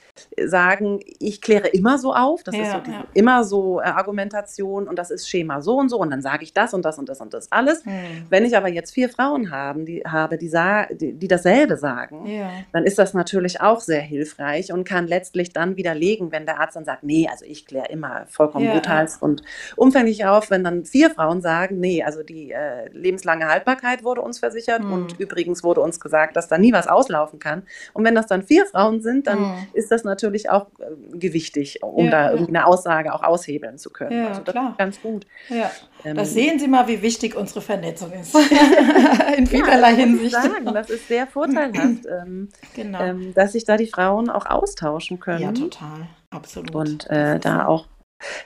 sagen, 0.44 1.00
ich 1.20 1.42
kläre 1.42 1.68
immer 1.70 1.98
so 1.98 2.14
auf, 2.14 2.44
das 2.44 2.56
ja, 2.56 2.64
ist 2.64 2.72
so 2.72 2.80
die, 2.80 2.92
ja. 2.92 3.06
immer 3.14 3.44
so 3.44 3.80
äh, 3.80 3.84
Argumentation 3.84 4.88
und 4.88 4.98
das 4.98 5.12
ist 5.12 5.30
Schema 5.30 5.62
so 5.62 5.78
und 5.78 5.90
so 5.90 5.98
und 6.00 6.12
dann 6.12 6.22
sage 6.22 6.44
ich 6.44 6.54
das 6.54 6.74
und 6.74 6.84
das 6.84 6.98
und 6.98 7.08
das 7.10 7.22
und 7.22 7.34
das 7.34 7.52
alles. 7.52 7.86
Mhm. 7.86 8.26
Wenn 8.30 8.46
ich 8.46 8.58
aber 8.58 8.68
jetzt 8.68 8.94
vier 8.94 9.10
Frauen 9.10 9.52
haben, 9.52 9.86
die, 9.86 10.04
habe, 10.06 10.38
die, 10.38 10.52
die, 10.92 11.14
die 11.14 11.28
dasselbe 11.28 11.78
sagen, 11.78 12.26
ja. 12.26 12.50
dann 12.74 12.84
ist 12.84 13.00
das 13.00 13.14
natürlich 13.14 13.62
auch 13.62 13.80
sehr 13.80 14.02
hilfreich 14.02 14.74
und 14.74 14.84
kann 14.84 15.08
letztlich 15.08 15.54
dann 15.54 15.78
widerlegen, 15.78 16.32
wenn 16.32 16.46
der 16.46 16.60
Arzt 16.60 16.76
dann 16.76 16.86
sagt, 16.86 17.04
nee, 17.04 17.28
also 17.30 17.46
ich 17.46 17.66
kläre 17.66 17.88
immer 17.88 18.26
vollkommen 18.28 18.70
brutal 18.70 19.08
und 19.22 19.42
umfänglich 19.76 20.26
auf, 20.26 20.50
wenn 20.52 20.64
dann 20.64 20.86
vier 20.86 21.10
Frauen 21.10 21.42
sagen, 21.42 21.80
nee, 21.80 22.04
also 22.04 22.24
die 22.24 22.52
äh, 22.52 22.81
lebenslange 22.92 23.48
Haltbarkeit 23.48 24.04
wurde 24.04 24.22
uns 24.22 24.40
versichert 24.40 24.84
mhm. 24.84 24.94
und 24.94 25.20
übrigens 25.20 25.64
wurde 25.64 25.82
uns 25.82 26.00
gesagt, 26.00 26.36
dass 26.36 26.48
da 26.48 26.58
nie 26.58 26.74
was 26.74 26.88
auslaufen 26.88 27.40
kann. 27.40 27.64
Und 27.94 28.04
wenn 28.04 28.16
das 28.16 28.28
dann 28.28 28.44
vier 28.44 28.66
Frauen 28.66 29.02
sind, 29.02 29.28
dann 29.28 29.40
mhm. 29.40 29.68
ist 29.74 29.92
das 29.92 30.04
natürlich 30.04 30.50
auch 30.50 30.68
äh, 30.80 31.18
gewichtig, 31.18 31.84
um 31.84 32.06
ja, 32.06 32.12
da 32.12 32.32
irgendwie 32.32 32.56
eine 32.56 32.66
Aussage 32.66 33.14
auch 33.14 33.24
aushebeln 33.24 33.78
zu 33.78 33.90
können. 33.90 34.24
Ja, 34.24 34.28
also 34.30 34.42
das 34.42 34.54
klar. 34.54 34.72
ist 34.72 34.78
ganz 34.78 35.02
gut. 35.02 35.26
Ja. 35.50 35.72
Ähm, 36.04 36.16
das 36.16 36.34
sehen 36.34 36.60
Sie 36.60 36.68
mal, 36.68 36.88
wie 36.88 37.02
wichtig 37.02 37.36
unsere 37.36 37.62
Vernetzung 37.62 38.12
ist. 38.14 38.36
In 39.38 39.48
vielerlei 39.48 39.96
Hinsicht. 39.96 40.32
Sagen. 40.32 40.74
Das 40.74 40.90
ist 40.90 41.08
sehr 41.08 41.28
vorteilhaft, 41.28 42.06
ähm, 42.06 42.50
genau. 42.76 43.02
ähm, 43.02 43.34
dass 43.34 43.54
sich 43.54 43.66
da 43.66 43.78
die 43.78 43.88
Frauen 43.88 44.30
auch 44.30 44.46
austauschen 44.46 45.20
können. 45.20 45.42
Ja, 45.42 45.52
total. 45.52 46.08
Absolut. 46.30 46.74
Und 46.74 47.10
äh, 47.10 47.40
da 47.40 47.66
auch 47.66 47.86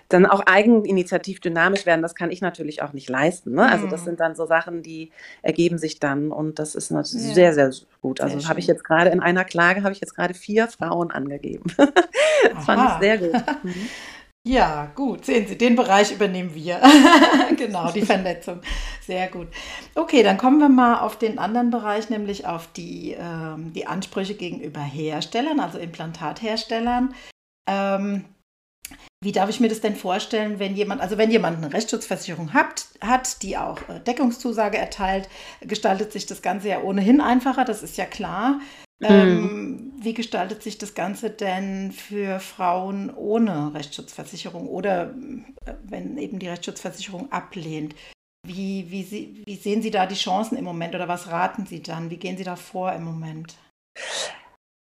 dann 0.10 0.26
auch 0.26 0.42
eigeninitiativ 0.46 1.40
dynamisch 1.40 1.86
werden, 1.86 2.02
das 2.02 2.16
kann 2.16 2.32
ich 2.32 2.42
natürlich 2.42 2.82
auch 2.82 2.94
nicht 2.94 3.10
leisten. 3.10 3.54
Ne? 3.54 3.70
Also 3.70 3.88
das 3.88 4.02
mhm. 4.02 4.06
sind 4.06 4.20
dann 4.20 4.36
so 4.36 4.46
Sachen, 4.46 4.84
die 4.84 5.12
ergeben 5.42 5.78
sich 5.78 6.00
dann 6.00 6.32
und 6.32 6.60
das 6.60 6.76
ist 6.76 6.92
natürlich 6.92 7.28
ja. 7.30 7.34
sehr, 7.34 7.54
sehr 7.54 7.72
gut. 8.02 8.22
Also 8.22 8.48
habe 8.48 8.60
ich 8.60 8.68
jetzt 8.68 8.84
gerade 8.84 9.10
in 9.10 9.20
einer 9.20 9.46
Klage, 9.46 9.84
habe 9.84 9.94
ich 9.94 10.02
jetzt 10.02 10.16
gerade 10.16 10.34
vier 10.34 10.68
Frauen 10.68 11.12
angegeben. 11.12 11.72
das 11.78 12.66
fand 12.66 12.90
ich 12.90 13.00
sehr 13.00 13.18
gut. 13.18 13.34
Mhm. 13.64 13.90
Ja, 14.48 14.92
gut. 14.94 15.26
Sehen 15.26 15.48
Sie, 15.48 15.58
den 15.58 15.76
Bereich 15.76 16.12
übernehmen 16.12 16.54
wir. 16.54 16.80
genau, 17.58 17.92
die 17.92 18.04
Vernetzung. 18.04 18.62
Sehr 19.02 19.28
gut. 19.28 19.48
Okay, 19.96 20.22
dann 20.22 20.38
kommen 20.38 20.60
wir 20.60 20.70
mal 20.70 21.00
auf 21.00 21.18
den 21.18 21.40
anderen 21.40 21.72
Bereich, 21.72 22.12
nämlich 22.12 22.46
auf 22.46 22.68
die, 22.74 23.16
ähm, 23.20 23.74
die 23.74 23.88
Ansprüche 23.88 24.36
gegenüber 24.36 24.82
Herstellern, 24.82 25.60
also 25.60 25.80
Implantatherstellern. 25.80 27.16
Ähm, 27.68 28.26
wie 29.26 29.32
darf 29.32 29.50
ich 29.50 29.60
mir 29.60 29.70
das 29.70 29.82
denn 29.82 29.96
vorstellen, 29.96 30.60
wenn 30.60 30.76
jemand, 30.76 31.02
also 31.02 31.18
wenn 31.18 31.32
jemand 31.32 31.58
eine 31.58 31.74
Rechtsschutzversicherung 31.74 32.54
hat, 32.54 32.86
hat, 33.02 33.42
die 33.42 33.58
auch 33.58 33.80
äh, 33.90 34.00
Deckungszusage 34.00 34.78
erteilt, 34.78 35.28
gestaltet 35.62 36.12
sich 36.12 36.28
das 36.28 36.44
Ganze 36.44 36.70
ja 36.70 36.82
ohnehin 36.82 37.20
einfacher, 37.20 37.66
das 37.66 37.82
ist 37.82 37.98
ja 37.98 38.06
klar. 38.06 38.60
Mhm. 39.00 39.08
Ähm, 39.10 39.94
wie 40.00 40.14
gestaltet 40.14 40.62
sich 40.62 40.78
das 40.78 40.94
Ganze 40.94 41.32
denn 41.32 41.92
für 41.92 42.40
Frauen 42.40 43.14
ohne 43.14 43.74
Rechtsschutzversicherung 43.74 44.70
oder 44.70 45.16
äh, 45.66 45.74
wenn 45.84 46.20
eben 46.20 46.38
die 46.38 46.48
Rechtsschutzversicherung 46.48 47.32
ablehnt? 47.32 47.96
Wie, 48.46 48.92
wie, 48.92 49.02
Sie, 49.02 49.42
wie 49.44 49.56
sehen 49.56 49.82
Sie 49.82 49.90
da 49.90 50.06
die 50.06 50.14
Chancen 50.14 50.56
im 50.56 50.66
Moment 50.66 50.94
oder 50.94 51.08
was 51.08 51.32
raten 51.32 51.66
Sie 51.66 51.82
dann? 51.82 52.12
Wie 52.12 52.18
gehen 52.18 52.38
Sie 52.38 52.44
da 52.44 52.56
vor 52.56 52.94
im 52.94 53.04
Moment? 53.04 53.56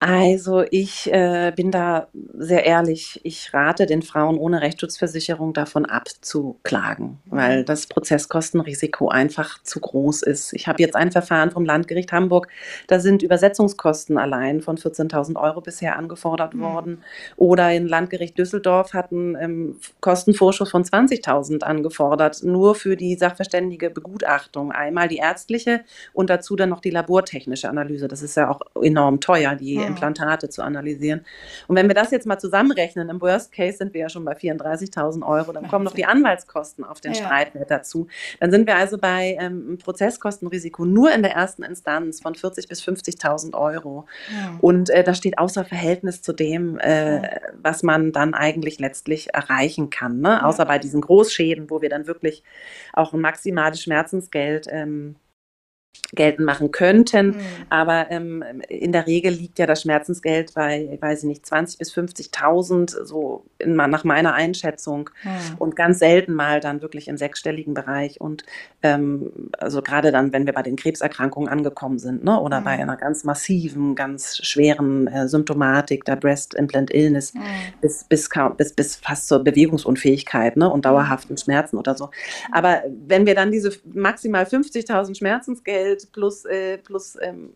Also 0.07 0.63
ich 0.71 1.11
äh, 1.11 1.51
bin 1.57 1.71
da 1.71 2.09
sehr 2.35 2.67
ehrlich. 2.67 3.23
Ich 3.23 3.55
rate 3.55 3.87
den 3.87 4.03
Frauen 4.03 4.37
ohne 4.37 4.61
Rechtsschutzversicherung 4.61 5.55
davon 5.55 5.87
abzuklagen, 5.87 7.21
weil 7.25 7.65
das 7.65 7.87
Prozesskostenrisiko 7.87 9.09
einfach 9.09 9.63
zu 9.63 9.81
groß 9.81 10.21
ist. 10.25 10.53
Ich 10.53 10.69
habe 10.69 10.83
jetzt 10.83 10.95
ein 10.95 11.11
Verfahren 11.11 11.53
vom 11.53 11.65
Landgericht 11.65 12.13
Hamburg, 12.13 12.49
da 12.87 13.01
sind 13.01 13.23
Übersetzungskosten 13.23 14.19
allein 14.19 14.61
von 14.61 14.77
14.000 14.77 15.43
Euro 15.43 15.63
bisher 15.63 15.97
angefordert 15.97 16.53
mhm. 16.53 16.61
worden. 16.61 16.99
Oder 17.37 17.73
in 17.73 17.89
Landgericht 17.89 18.37
Düsseldorf 18.37 18.93
hatten 18.93 19.37
ähm, 19.41 19.77
Kostenvorschuss 20.03 20.71
von 20.71 20.85
20.000 20.85 21.63
angefordert, 21.63 22.43
nur 22.43 22.75
für 22.75 22.97
die 22.97 23.15
sachverständige 23.15 23.89
Begutachtung. 23.89 24.71
Einmal 24.71 25.09
die 25.09 25.17
ärztliche 25.17 25.81
und 26.13 26.29
dazu 26.29 26.57
dann 26.57 26.69
noch 26.69 26.81
die 26.81 26.91
labortechnische 26.91 27.71
Analyse. 27.71 28.07
Das 28.07 28.21
ist 28.21 28.37
ja 28.37 28.51
auch 28.51 28.61
enorm 28.83 29.21
teuer, 29.21 29.55
die 29.55 29.79
mhm. 29.79 29.94
Implantate 29.95 30.49
zu 30.49 30.63
analysieren. 30.63 31.25
Und 31.69 31.77
wenn 31.77 31.89
wir 31.89 31.95
das 31.95 32.11
jetzt 32.11 32.27
mal 32.27 32.39
zusammenrechnen, 32.39 33.09
im 33.09 33.21
Worst 33.21 33.53
Case 33.53 33.79
sind 33.79 33.95
wir 33.95 34.03
ja 34.03 34.09
schon 34.09 34.25
bei 34.25 34.35
34.000 34.37 35.27
Euro, 35.27 35.53
dann 35.53 35.69
kommen 35.69 35.85
noch 35.85 35.95
die 35.95 36.05
Anwaltskosten 36.05 36.85
auf 36.85 37.01
den 37.01 37.13
ja. 37.13 37.25
Streit 37.25 37.55
mit 37.55 37.71
dazu. 37.71 38.09
Dann 38.41 38.51
sind 38.51 38.67
wir 38.67 38.77
also 38.77 38.99
bei 38.99 39.37
ähm, 39.41 39.79
Prozesskostenrisiko 39.83 40.85
nur 40.85 41.13
in 41.13 41.23
der 41.23 41.33
ersten 41.33 41.63
Instanz 41.63 42.21
von 42.21 42.35
40.000 42.35 42.69
bis 42.69 42.83
50.000 42.83 43.55
Euro. 43.55 44.07
Ja. 44.33 44.59
Und 44.61 44.91
äh, 44.91 45.05
das 45.05 45.19
steht 45.19 45.39
außer 45.39 45.65
Verhältnis 45.65 46.23
zu 46.23 46.33
dem, 46.33 46.79
äh, 46.79 47.17
ja. 47.17 47.31
was 47.63 47.83
man 47.83 48.13
dann 48.13 48.35
eigentlich 48.35 48.79
letztlich 48.79 49.33
erreichen 49.35 49.91
kann. 49.91 50.21
Ne? 50.21 50.45
Außer 50.45 50.65
bei 50.67 50.79
diesen 50.79 51.01
Großschäden, 51.01 51.71
wo 51.71 51.83
wir 51.83 51.89
dann 51.89 52.07
wirklich 52.07 52.43
auch 52.93 53.13
ein 53.13 53.21
maximales 53.21 53.83
Schmerzensgeld 53.83 54.67
ähm, 54.71 55.17
geltend 56.15 56.47
machen 56.47 56.71
könnten. 56.71 57.29
Mhm. 57.29 57.41
Aber 57.71 58.11
ähm, 58.11 58.45
in 58.69 58.93
der 58.93 59.07
Regel 59.07 59.33
liegt 59.33 59.59
ja 59.59 59.67
das 59.67 59.83
Schmerzensgeld 59.83 60.55
bei, 60.55 60.97
weiß 61.01 61.21
ich 61.21 61.29
nicht, 61.29 61.45
20.000 61.45 61.79
bis 61.79 61.95
50.000, 61.95 63.05
so 63.05 63.45
in, 63.59 63.75
nach 63.77 64.05
meiner 64.05 64.35
Einschätzung. 64.35 65.11
Mhm. 65.23 65.59
Und 65.59 65.77
ganz 65.77 65.99
selten 65.99 66.35
mal 66.35 66.61
dann 66.61 66.83
wirklich 66.83 67.09
im 67.09 67.17
sechsstelligen 67.17 67.75
Bereich. 67.75 68.21
Und 68.21 68.45
ähm, 68.83 69.51
also 69.59 69.83
gerade 69.83 70.13
dann, 70.13 70.33
wenn 70.33 70.47
wir 70.47 70.53
bei 70.53 70.63
den 70.63 70.77
Krebserkrankungen 70.77 71.49
angekommen 71.49 71.99
sind, 71.99 72.25
ne, 72.25 72.41
oder 72.41 72.61
mhm. 72.61 72.65
bei 72.65 72.71
einer 72.73 72.97
ganz 72.97 73.25
massiven, 73.25 73.95
ganz 73.95 74.39
schweren 74.39 75.07
äh, 75.07 75.29
Symptomatik, 75.29 76.05
der 76.05 76.17
Breast 76.17 76.55
Implant 76.55 76.93
Illness, 76.93 77.35
mhm. 77.35 77.41
bis, 77.81 78.05
bis, 78.05 78.29
bis, 78.57 78.73
bis 78.73 78.97
fast 78.97 79.29
zur 79.29 79.43
Bewegungsunfähigkeit 79.43 80.57
ne, 80.57 80.69
und 80.71 80.81
mhm. 80.81 80.83
dauerhaften 80.83 81.37
Schmerzen 81.37 81.77
oder 81.77 81.95
so. 81.95 82.11
Aber 82.53 82.83
wenn 83.07 83.27
wir 83.27 83.35
dann 83.35 83.51
diese 83.51 83.73
maximal 83.93 84.45
50.000 84.45 85.17
Schmerzensgeld 85.17 85.84
Geld 85.85 86.13
plus, 86.13 86.45
äh, 86.45 86.79
plus 86.79 87.17
ähm, 87.21 87.55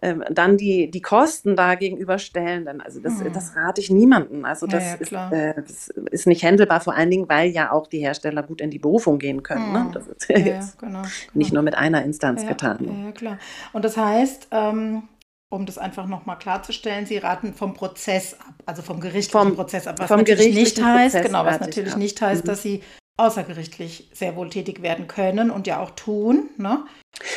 ähm, 0.00 0.24
dann 0.30 0.56
die, 0.56 0.90
die 0.90 1.00
Kosten 1.00 1.54
da 1.54 1.76
gegenüberstellen, 1.76 2.64
dann, 2.64 2.80
also 2.80 2.98
das, 2.98 3.20
hm. 3.20 3.32
das 3.32 3.54
rate 3.54 3.80
ich 3.80 3.88
niemandem. 3.88 4.44
Also 4.44 4.66
das, 4.66 4.82
ja, 4.82 4.88
ja, 4.88 4.94
ist, 4.96 5.12
äh, 5.12 5.62
das, 5.62 5.88
ist, 6.10 6.26
nicht 6.26 6.42
händelbar, 6.42 6.80
vor 6.80 6.94
allen 6.94 7.10
Dingen, 7.10 7.28
weil 7.28 7.50
ja 7.50 7.70
auch 7.70 7.86
die 7.86 8.00
Hersteller 8.00 8.42
gut 8.42 8.60
in 8.60 8.70
die 8.70 8.80
Berufung 8.80 9.20
gehen 9.20 9.44
können. 9.44 9.66
Hm. 9.66 9.72
Ne? 9.72 9.90
Das 9.94 10.08
ist 10.08 10.28
ja, 10.28 10.38
jetzt 10.38 10.78
genau, 10.78 11.02
genau. 11.02 11.12
nicht 11.34 11.52
nur 11.52 11.62
mit 11.62 11.76
einer 11.76 12.02
Instanz 12.04 12.44
getan. 12.46 13.04
Ja, 13.04 13.12
klar. 13.12 13.38
Und 13.72 13.84
das 13.84 13.96
heißt, 13.96 14.48
ähm, 14.50 15.04
um 15.50 15.66
das 15.66 15.78
einfach 15.78 16.08
nochmal 16.08 16.38
klarzustellen, 16.38 17.06
Sie 17.06 17.18
raten 17.18 17.54
vom 17.54 17.74
Prozess 17.74 18.34
ab, 18.34 18.54
also 18.66 18.82
vom 18.82 18.98
gerichtlichen 18.98 19.48
vom, 19.48 19.54
Prozess 19.54 19.86
ab, 19.86 19.98
was 19.98 20.10
natürlich 20.10 20.54
nicht 20.54 20.82
heißt, 20.82 21.22
genau, 21.22 21.44
was 21.44 21.60
natürlich 21.60 21.96
nicht 21.96 22.20
heißt, 22.20 22.42
mhm. 22.44 22.48
dass 22.48 22.62
Sie 22.62 22.82
außergerichtlich 23.16 24.10
sehr 24.12 24.36
wohl 24.36 24.48
tätig 24.48 24.82
werden 24.82 25.06
können 25.06 25.50
und 25.50 25.66
ja 25.66 25.80
auch 25.80 25.90
tun. 25.90 26.50
Ne? 26.56 26.84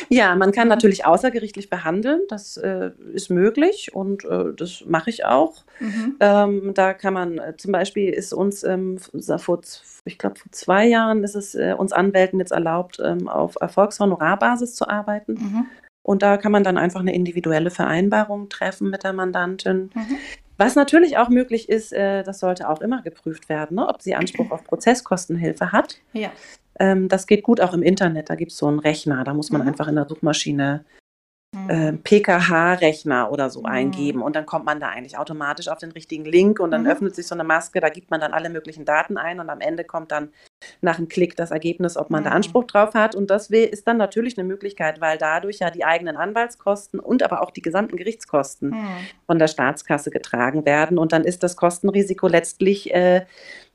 Ja, 0.08 0.34
man 0.34 0.52
kann 0.52 0.68
natürlich 0.68 1.04
außergerichtlich 1.04 1.68
behandeln, 1.68 2.22
das 2.28 2.56
äh, 2.56 2.92
ist 3.12 3.30
möglich 3.30 3.94
und 3.94 4.24
äh, 4.24 4.54
das 4.56 4.84
mache 4.86 5.10
ich 5.10 5.24
auch. 5.24 5.64
Mhm. 5.80 6.16
Ähm, 6.20 6.74
da 6.74 6.94
kann 6.94 7.12
man 7.12 7.38
äh, 7.38 7.56
zum 7.56 7.72
Beispiel 7.72 8.08
ist 8.12 8.32
uns 8.32 8.64
ähm, 8.64 8.98
vor, 9.38 9.60
ich 10.06 10.18
glaube 10.18 10.38
vor 10.38 10.50
zwei 10.52 10.86
Jahren 10.86 11.22
ist 11.24 11.36
es 11.36 11.54
äh, 11.54 11.74
uns 11.76 11.92
Anwälten 11.92 12.40
jetzt 12.40 12.52
erlaubt, 12.52 12.98
ähm, 13.04 13.28
auf 13.28 13.56
Erfolgshonorarbasis 13.60 14.74
zu 14.74 14.88
arbeiten. 14.88 15.34
Mhm. 15.34 15.66
Und 16.02 16.22
da 16.22 16.36
kann 16.36 16.52
man 16.52 16.64
dann 16.64 16.78
einfach 16.78 17.00
eine 17.00 17.14
individuelle 17.14 17.70
Vereinbarung 17.70 18.48
treffen 18.48 18.90
mit 18.90 19.04
der 19.04 19.12
Mandantin. 19.12 19.90
Mhm. 19.94 20.18
Was 20.56 20.74
natürlich 20.74 21.18
auch 21.18 21.28
möglich 21.28 21.68
ist, 21.68 21.92
äh, 21.92 22.22
das 22.22 22.40
sollte 22.40 22.68
auch 22.68 22.80
immer 22.80 23.02
geprüft 23.02 23.48
werden, 23.48 23.76
ne, 23.76 23.88
ob 23.88 24.02
sie 24.02 24.14
Anspruch 24.14 24.50
auf 24.50 24.64
Prozesskostenhilfe 24.64 25.72
hat. 25.72 26.00
Ja. 26.12 26.30
Ähm, 26.78 27.08
das 27.08 27.26
geht 27.26 27.42
gut 27.42 27.60
auch 27.60 27.74
im 27.74 27.82
Internet. 27.82 28.30
Da 28.30 28.34
gibt 28.34 28.52
es 28.52 28.58
so 28.58 28.66
einen 28.66 28.78
Rechner. 28.78 29.24
Da 29.24 29.34
muss 29.34 29.50
man 29.50 29.62
mhm. 29.62 29.68
einfach 29.68 29.88
in 29.88 29.96
der 29.96 30.06
Suchmaschine 30.08 30.84
äh, 31.68 31.92
mhm. 31.92 32.02
PKH-Rechner 32.02 33.30
oder 33.32 33.50
so 33.50 33.60
mhm. 33.60 33.66
eingeben 33.66 34.22
und 34.22 34.36
dann 34.36 34.46
kommt 34.46 34.66
man 34.66 34.78
da 34.80 34.88
eigentlich 34.88 35.16
automatisch 35.16 35.68
auf 35.68 35.78
den 35.78 35.92
richtigen 35.92 36.24
Link 36.24 36.60
und 36.60 36.70
dann 36.70 36.82
mhm. 36.82 36.88
öffnet 36.88 37.14
sich 37.14 37.26
so 37.26 37.34
eine 37.34 37.44
Maske, 37.44 37.80
da 37.80 37.88
gibt 37.88 38.10
man 38.10 38.20
dann 38.20 38.32
alle 38.32 38.50
möglichen 38.50 38.84
Daten 38.84 39.16
ein 39.16 39.40
und 39.40 39.48
am 39.48 39.60
Ende 39.60 39.84
kommt 39.84 40.12
dann 40.12 40.30
nach 40.80 40.98
einem 40.98 41.08
Klick 41.08 41.36
das 41.36 41.50
Ergebnis, 41.50 41.96
ob 41.96 42.10
man 42.10 42.24
da 42.24 42.30
mhm. 42.30 42.36
Anspruch 42.36 42.64
drauf 42.64 42.94
hat 42.94 43.14
und 43.14 43.30
das 43.30 43.50
ist 43.50 43.86
dann 43.86 43.96
natürlich 43.96 44.38
eine 44.38 44.46
Möglichkeit, 44.46 45.00
weil 45.00 45.18
dadurch 45.18 45.58
ja 45.58 45.70
die 45.70 45.84
eigenen 45.84 46.16
Anwaltskosten 46.16 47.00
und 47.00 47.22
aber 47.22 47.42
auch 47.42 47.50
die 47.50 47.62
gesamten 47.62 47.96
Gerichtskosten 47.96 48.70
mhm. 48.70 48.88
von 49.26 49.38
der 49.38 49.48
Staatskasse 49.48 50.10
getragen 50.10 50.64
werden 50.64 50.98
und 50.98 51.12
dann 51.12 51.24
ist 51.24 51.42
das 51.42 51.56
Kostenrisiko 51.56 52.28
letztlich 52.28 52.92
äh, 52.94 53.26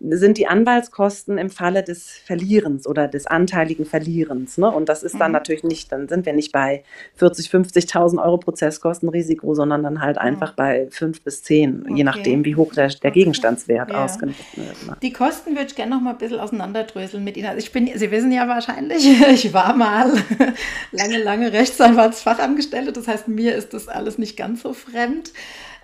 sind 0.09 0.38
die 0.38 0.47
Anwaltskosten 0.47 1.38
im 1.38 1.50
Falle 1.50 1.83
des 1.83 2.09
Verlierens 2.09 2.88
oder 2.88 3.07
des 3.07 3.27
anteiligen 3.27 3.85
Verlierens. 3.85 4.57
Ne? 4.57 4.69
Und 4.69 4.89
das 4.89 5.03
ist 5.03 5.19
dann 5.19 5.31
mhm. 5.31 5.33
natürlich 5.33 5.63
nicht, 5.63 5.91
dann 5.91 6.07
sind 6.07 6.25
wir 6.25 6.33
nicht 6.33 6.51
bei 6.51 6.83
40, 7.15 7.50
50.000 7.50 8.23
Euro 8.23 8.38
Prozesskostenrisiko, 8.38 9.53
sondern 9.53 9.83
dann 9.83 10.01
halt 10.01 10.17
einfach 10.17 10.53
bei 10.53 10.88
5 10.89 11.23
bis 11.23 11.43
10, 11.43 11.83
okay. 11.83 11.93
je 11.95 12.03
nachdem, 12.03 12.45
wie 12.45 12.55
hoch 12.55 12.73
der, 12.73 12.88
der 12.88 13.11
Gegenstandswert 13.11 13.91
ja. 13.91 14.03
ausgenutzt 14.03 14.57
wird. 14.57 14.88
Ne? 14.88 14.97
Die 15.01 15.13
Kosten 15.13 15.51
würde 15.51 15.67
ich 15.67 15.75
gerne 15.75 15.91
noch 15.91 16.01
mal 16.01 16.11
ein 16.11 16.17
bisschen 16.17 16.39
auseinanderdröseln 16.71 17.23
mit 17.23 17.37
Ihnen. 17.37 17.47
Also 17.47 17.59
ich 17.59 17.71
bin, 17.71 17.89
Sie 17.97 18.11
wissen 18.11 18.31
ja 18.31 18.47
wahrscheinlich, 18.47 19.05
ich 19.29 19.53
war 19.53 19.75
mal 19.75 20.11
lange, 20.91 21.17
lange 21.17 21.53
Rechtsanwaltsfachangestellte. 21.53 22.91
Das 22.91 23.07
heißt, 23.07 23.27
mir 23.27 23.55
ist 23.55 23.73
das 23.73 23.87
alles 23.87 24.17
nicht 24.17 24.37
ganz 24.37 24.61
so 24.61 24.73
fremd. 24.73 25.31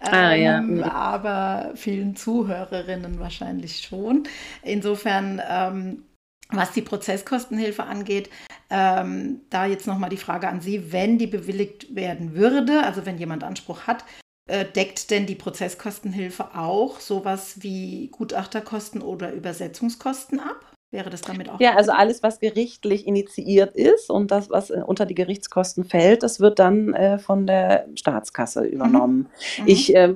Ah, 0.01 0.33
ja. 0.33 0.59
Ähm, 0.59 0.83
aber 0.83 1.71
vielen 1.75 2.15
Zuhörerinnen 2.15 3.19
wahrscheinlich 3.19 3.81
schon. 3.81 4.23
Insofern, 4.61 5.41
ähm, 5.49 6.03
was 6.49 6.71
die 6.71 6.83
Prozesskostenhilfe 6.83 7.83
angeht, 7.83 8.29
ähm, 8.69 9.41
da 9.49 9.65
jetzt 9.65 9.87
nochmal 9.87 10.09
die 10.09 10.17
Frage 10.17 10.47
an 10.47 10.61
Sie, 10.61 10.91
wenn 10.91 11.17
die 11.17 11.27
bewilligt 11.27 11.95
werden 11.95 12.35
würde, 12.35 12.83
also 12.83 13.05
wenn 13.05 13.17
jemand 13.17 13.43
Anspruch 13.43 13.87
hat, 13.87 14.03
äh, 14.47 14.65
deckt 14.65 15.09
denn 15.09 15.25
die 15.25 15.35
Prozesskostenhilfe 15.35 16.55
auch 16.55 16.99
sowas 16.99 17.63
wie 17.63 18.09
Gutachterkosten 18.11 19.01
oder 19.01 19.33
Übersetzungskosten 19.33 20.39
ab? 20.39 20.66
Wäre 20.89 21.09
das 21.09 21.19
damit 21.19 21.49
auch? 21.49 21.59
Ja, 21.59 21.75
also 21.75 21.91
alles, 21.91 22.23
was 22.23 22.39
gerichtlich 22.39 23.07
initiiert 23.07 23.75
ist 23.75 24.09
und 24.09 24.31
das, 24.31 24.49
was 24.49 24.69
äh, 24.69 24.81
unter 24.85 25.05
die 25.05 25.15
Gerichtskosten 25.15 25.83
fällt, 25.83 26.23
das 26.23 26.39
wird 26.39 26.59
dann 26.59 26.93
äh, 26.93 27.19
von 27.19 27.45
der 27.45 27.87
Staatskasse 27.95 28.61
mhm. 28.61 28.67
übernommen. 28.67 29.29
Mhm. 29.59 29.63
Ich 29.65 29.93
äh, 29.93 30.13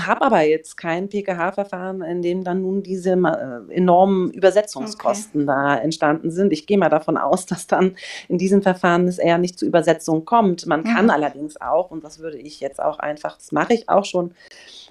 habe 0.00 0.22
aber 0.22 0.42
jetzt 0.42 0.76
kein 0.76 1.08
PKH-Verfahren, 1.08 2.02
in 2.02 2.22
dem 2.22 2.42
dann 2.42 2.62
nun 2.62 2.82
diese 2.82 3.10
äh, 3.10 3.72
enormen 3.72 4.32
Übersetzungskosten 4.32 5.42
okay. 5.42 5.46
da 5.46 5.76
entstanden 5.76 6.32
sind. 6.32 6.52
Ich 6.52 6.66
gehe 6.66 6.78
mal 6.78 6.88
davon 6.88 7.16
aus, 7.16 7.46
dass 7.46 7.68
dann 7.68 7.96
in 8.28 8.38
diesem 8.38 8.60
Verfahren 8.60 9.06
es 9.06 9.18
eher 9.18 9.38
nicht 9.38 9.56
zu 9.56 9.66
Übersetzung 9.66 10.24
kommt. 10.24 10.66
Man 10.66 10.80
mhm. 10.80 10.94
kann 10.96 11.10
allerdings 11.10 11.60
auch, 11.60 11.92
und 11.92 12.02
das 12.02 12.18
würde 12.18 12.38
ich 12.38 12.58
jetzt 12.58 12.82
auch 12.82 12.98
einfach, 12.98 13.36
das 13.36 13.52
mache 13.52 13.74
ich 13.74 13.88
auch 13.88 14.04
schon, 14.04 14.34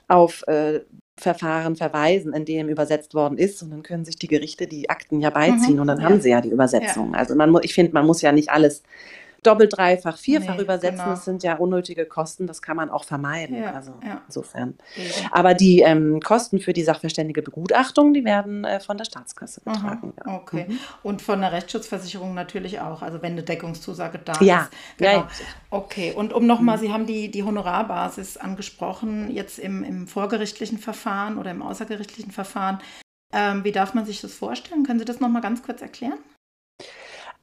auf 0.07 0.47
äh, 0.47 0.79
Verfahren 1.17 1.75
verweisen, 1.75 2.33
in 2.33 2.45
dem 2.45 2.69
übersetzt 2.69 3.13
worden 3.13 3.37
ist. 3.37 3.61
Und 3.63 3.71
dann 3.71 3.83
können 3.83 4.05
sich 4.05 4.17
die 4.17 4.27
Gerichte 4.27 4.67
die 4.67 4.89
Akten 4.89 5.19
ja 5.19 5.31
beiziehen 5.31 5.75
mhm. 5.75 5.81
und 5.81 5.87
dann 5.87 5.99
ja. 5.99 6.05
haben 6.05 6.21
sie 6.21 6.29
ja 6.29 6.41
die 6.41 6.49
Übersetzung. 6.49 7.13
Ja. 7.13 7.19
Also 7.19 7.35
man 7.35 7.57
ich 7.63 7.73
finde, 7.73 7.93
man 7.93 8.05
muss 8.05 8.21
ja 8.21 8.31
nicht 8.31 8.49
alles 8.49 8.83
doppelt, 9.47 9.77
dreifach, 9.77 10.17
vierfach 10.17 10.55
nee, 10.55 10.61
übersetzen. 10.61 10.97
Genau. 10.97 11.09
Das 11.09 11.25
sind 11.25 11.43
ja 11.43 11.55
unnötige 11.55 12.05
Kosten, 12.05 12.47
das 12.47 12.61
kann 12.61 12.77
man 12.77 12.89
auch 12.89 13.03
vermeiden. 13.03 13.57
Ja, 13.57 13.73
also 13.73 13.93
ja. 14.03 14.21
insofern. 14.27 14.77
Ja. 14.95 15.29
Aber 15.31 15.53
die 15.53 15.81
ähm, 15.81 16.19
Kosten 16.19 16.59
für 16.59 16.73
die 16.73 16.83
sachverständige 16.83 17.41
Begutachtung, 17.41 18.13
die 18.13 18.25
werden 18.25 18.65
äh, 18.65 18.79
von 18.79 18.97
der 18.97 19.05
Staatskasse 19.05 19.61
getragen. 19.61 20.13
Okay. 20.25 20.65
Mhm. 20.67 20.79
Und 21.03 21.21
von 21.21 21.41
der 21.41 21.51
Rechtsschutzversicherung 21.51 22.33
natürlich 22.33 22.79
auch, 22.79 23.01
also 23.01 23.21
wenn 23.21 23.33
eine 23.33 23.43
Deckungszusage 23.43 24.19
da 24.19 24.33
ja. 24.41 24.61
ist. 24.61 24.69
Genau. 24.97 25.11
Ja. 25.11 25.27
Okay, 25.69 26.13
und 26.13 26.33
um 26.33 26.45
nochmal, 26.45 26.77
mhm. 26.77 26.81
Sie 26.81 26.93
haben 26.93 27.05
die, 27.05 27.31
die 27.31 27.43
Honorarbasis 27.43 28.37
angesprochen, 28.37 29.31
jetzt 29.31 29.59
im, 29.59 29.83
im 29.83 30.07
vorgerichtlichen 30.07 30.77
Verfahren 30.77 31.37
oder 31.37 31.51
im 31.51 31.61
außergerichtlichen 31.61 32.31
Verfahren. 32.31 32.79
Ähm, 33.33 33.63
wie 33.63 33.71
darf 33.71 33.93
man 33.93 34.05
sich 34.05 34.21
das 34.21 34.33
vorstellen? 34.33 34.83
Können 34.83 34.99
Sie 34.99 35.05
das 35.05 35.19
nochmal 35.19 35.41
ganz 35.41 35.63
kurz 35.63 35.81
erklären? 35.81 36.19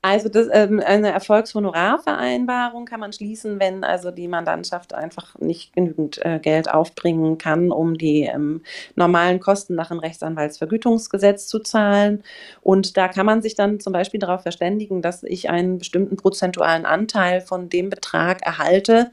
Also 0.04 0.28
das, 0.28 0.48
ähm, 0.52 0.82
eine 0.84 1.12
Erfolgshonorarvereinbarung 1.12 2.84
kann 2.84 3.00
man 3.00 3.14
schließen, 3.14 3.58
wenn 3.58 3.84
also 3.84 4.10
die 4.10 4.28
Mandantschaft 4.28 4.92
einfach 4.92 5.38
nicht 5.38 5.72
genügend 5.72 6.22
äh, 6.22 6.38
Geld 6.40 6.70
aufbringen 6.70 7.38
kann, 7.38 7.72
um 7.72 7.96
die 7.96 8.24
ähm, 8.24 8.62
normalen 8.96 9.40
Kosten 9.40 9.74
nach 9.74 9.88
dem 9.88 10.00
Rechtsanwaltsvergütungsgesetz 10.00 11.46
zu 11.46 11.58
zahlen. 11.58 12.22
Und 12.60 12.98
da 12.98 13.08
kann 13.08 13.24
man 13.24 13.40
sich 13.40 13.54
dann 13.54 13.80
zum 13.80 13.94
Beispiel 13.94 14.20
darauf 14.20 14.42
verständigen, 14.42 15.00
dass 15.00 15.22
ich 15.22 15.48
einen 15.48 15.78
bestimmten 15.78 16.18
prozentualen 16.18 16.84
Anteil 16.84 17.40
von 17.40 17.70
dem 17.70 17.88
Betrag 17.88 18.42
erhalte, 18.42 19.10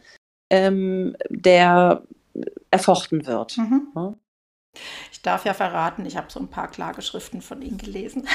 ähm, 0.50 1.16
der 1.30 2.04
erfochten 2.70 3.26
wird. 3.26 3.58
Mhm. 3.58 3.88
Ja. 3.96 4.14
Ich 5.14 5.22
darf 5.22 5.46
ja 5.46 5.54
verraten, 5.54 6.06
ich 6.06 6.18
habe 6.18 6.28
so 6.30 6.42
ein 6.42 6.50
paar 6.50 6.70
Klageschriften 6.70 7.42
von 7.42 7.62
Ihnen 7.62 7.78
gelesen. 7.78 8.28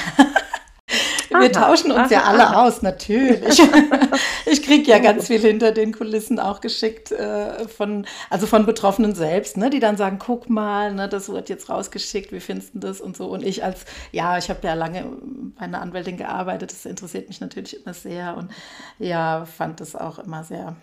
Wir 1.39 1.51
tauschen 1.51 1.91
uns 1.91 2.11
aha, 2.11 2.11
ja 2.11 2.23
alle 2.23 2.47
aha. 2.47 2.65
aus, 2.65 2.81
natürlich. 2.81 3.61
ich 4.45 4.63
kriege 4.63 4.89
ja 4.89 4.99
ganz 4.99 5.27
viel 5.27 5.39
hinter 5.39 5.71
den 5.71 5.93
Kulissen 5.93 6.39
auch 6.39 6.61
geschickt 6.61 7.11
äh, 7.11 7.67
von, 7.67 8.05
also 8.29 8.47
von 8.47 8.65
Betroffenen 8.65 9.15
selbst, 9.15 9.57
ne, 9.57 9.69
die 9.69 9.79
dann 9.79 9.97
sagen, 9.97 10.19
guck 10.19 10.49
mal, 10.49 10.93
ne, 10.93 11.07
das 11.07 11.29
wird 11.29 11.49
jetzt 11.49 11.69
rausgeschickt, 11.69 12.31
wie 12.31 12.39
findest 12.39 12.75
du 12.75 12.79
das 12.79 13.01
und 13.01 13.17
so. 13.17 13.27
Und 13.27 13.43
ich 13.43 13.63
als, 13.63 13.85
ja, 14.11 14.37
ich 14.37 14.49
habe 14.49 14.59
ja 14.63 14.73
lange 14.73 15.05
bei 15.57 15.65
einer 15.65 15.81
Anwältin 15.81 16.17
gearbeitet, 16.17 16.71
das 16.71 16.85
interessiert 16.85 17.27
mich 17.27 17.41
natürlich 17.41 17.83
immer 17.83 17.93
sehr 17.93 18.37
und 18.37 18.51
ja, 18.99 19.45
fand 19.45 19.79
das 19.79 19.95
auch 19.95 20.19
immer 20.19 20.43
sehr 20.43 20.75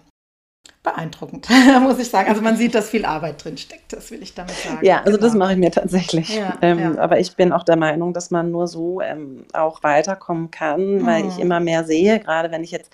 beeindruckend, 0.85 1.49
muss 1.81 1.99
ich 1.99 2.11
sagen. 2.11 2.29
Also 2.29 2.43
man 2.43 2.57
sieht, 2.57 2.75
dass 2.75 2.91
viel 2.91 3.05
Arbeit 3.05 3.43
drin 3.43 3.57
steckt, 3.57 3.93
das 3.93 4.11
will 4.11 4.23
ich 4.23 4.35
damit 4.35 4.55
sagen. 4.55 4.85
Ja, 4.85 4.99
also 4.99 5.13
genau. 5.13 5.23
das 5.23 5.35
mache 5.35 5.53
ich 5.53 5.59
mir 5.59 5.71
tatsächlich. 5.71 6.37
Ja, 6.37 6.59
ähm, 6.61 6.79
ja. 6.79 6.99
Aber 6.99 7.19
ich 7.19 7.35
bin 7.37 7.53
auch 7.53 7.65
der 7.65 7.77
Meinung, 7.77 8.13
dass 8.13 8.31
man 8.31 8.51
nur 8.51 8.69
so 8.69 9.01
ähm, 9.01 9.45
auch 9.55 9.83
weiterkommen 9.83 10.51
kann, 10.51 10.97
mhm. 10.97 11.07
weil 11.07 11.27
ich 11.27 11.37
mhm. 11.37 11.43
immer 11.43 11.61
mehr 11.61 11.85
sehe, 11.85 12.21
gerade 12.21 12.51
wenn 12.51 12.63
ich 12.63 12.71
jetzt 12.71 12.93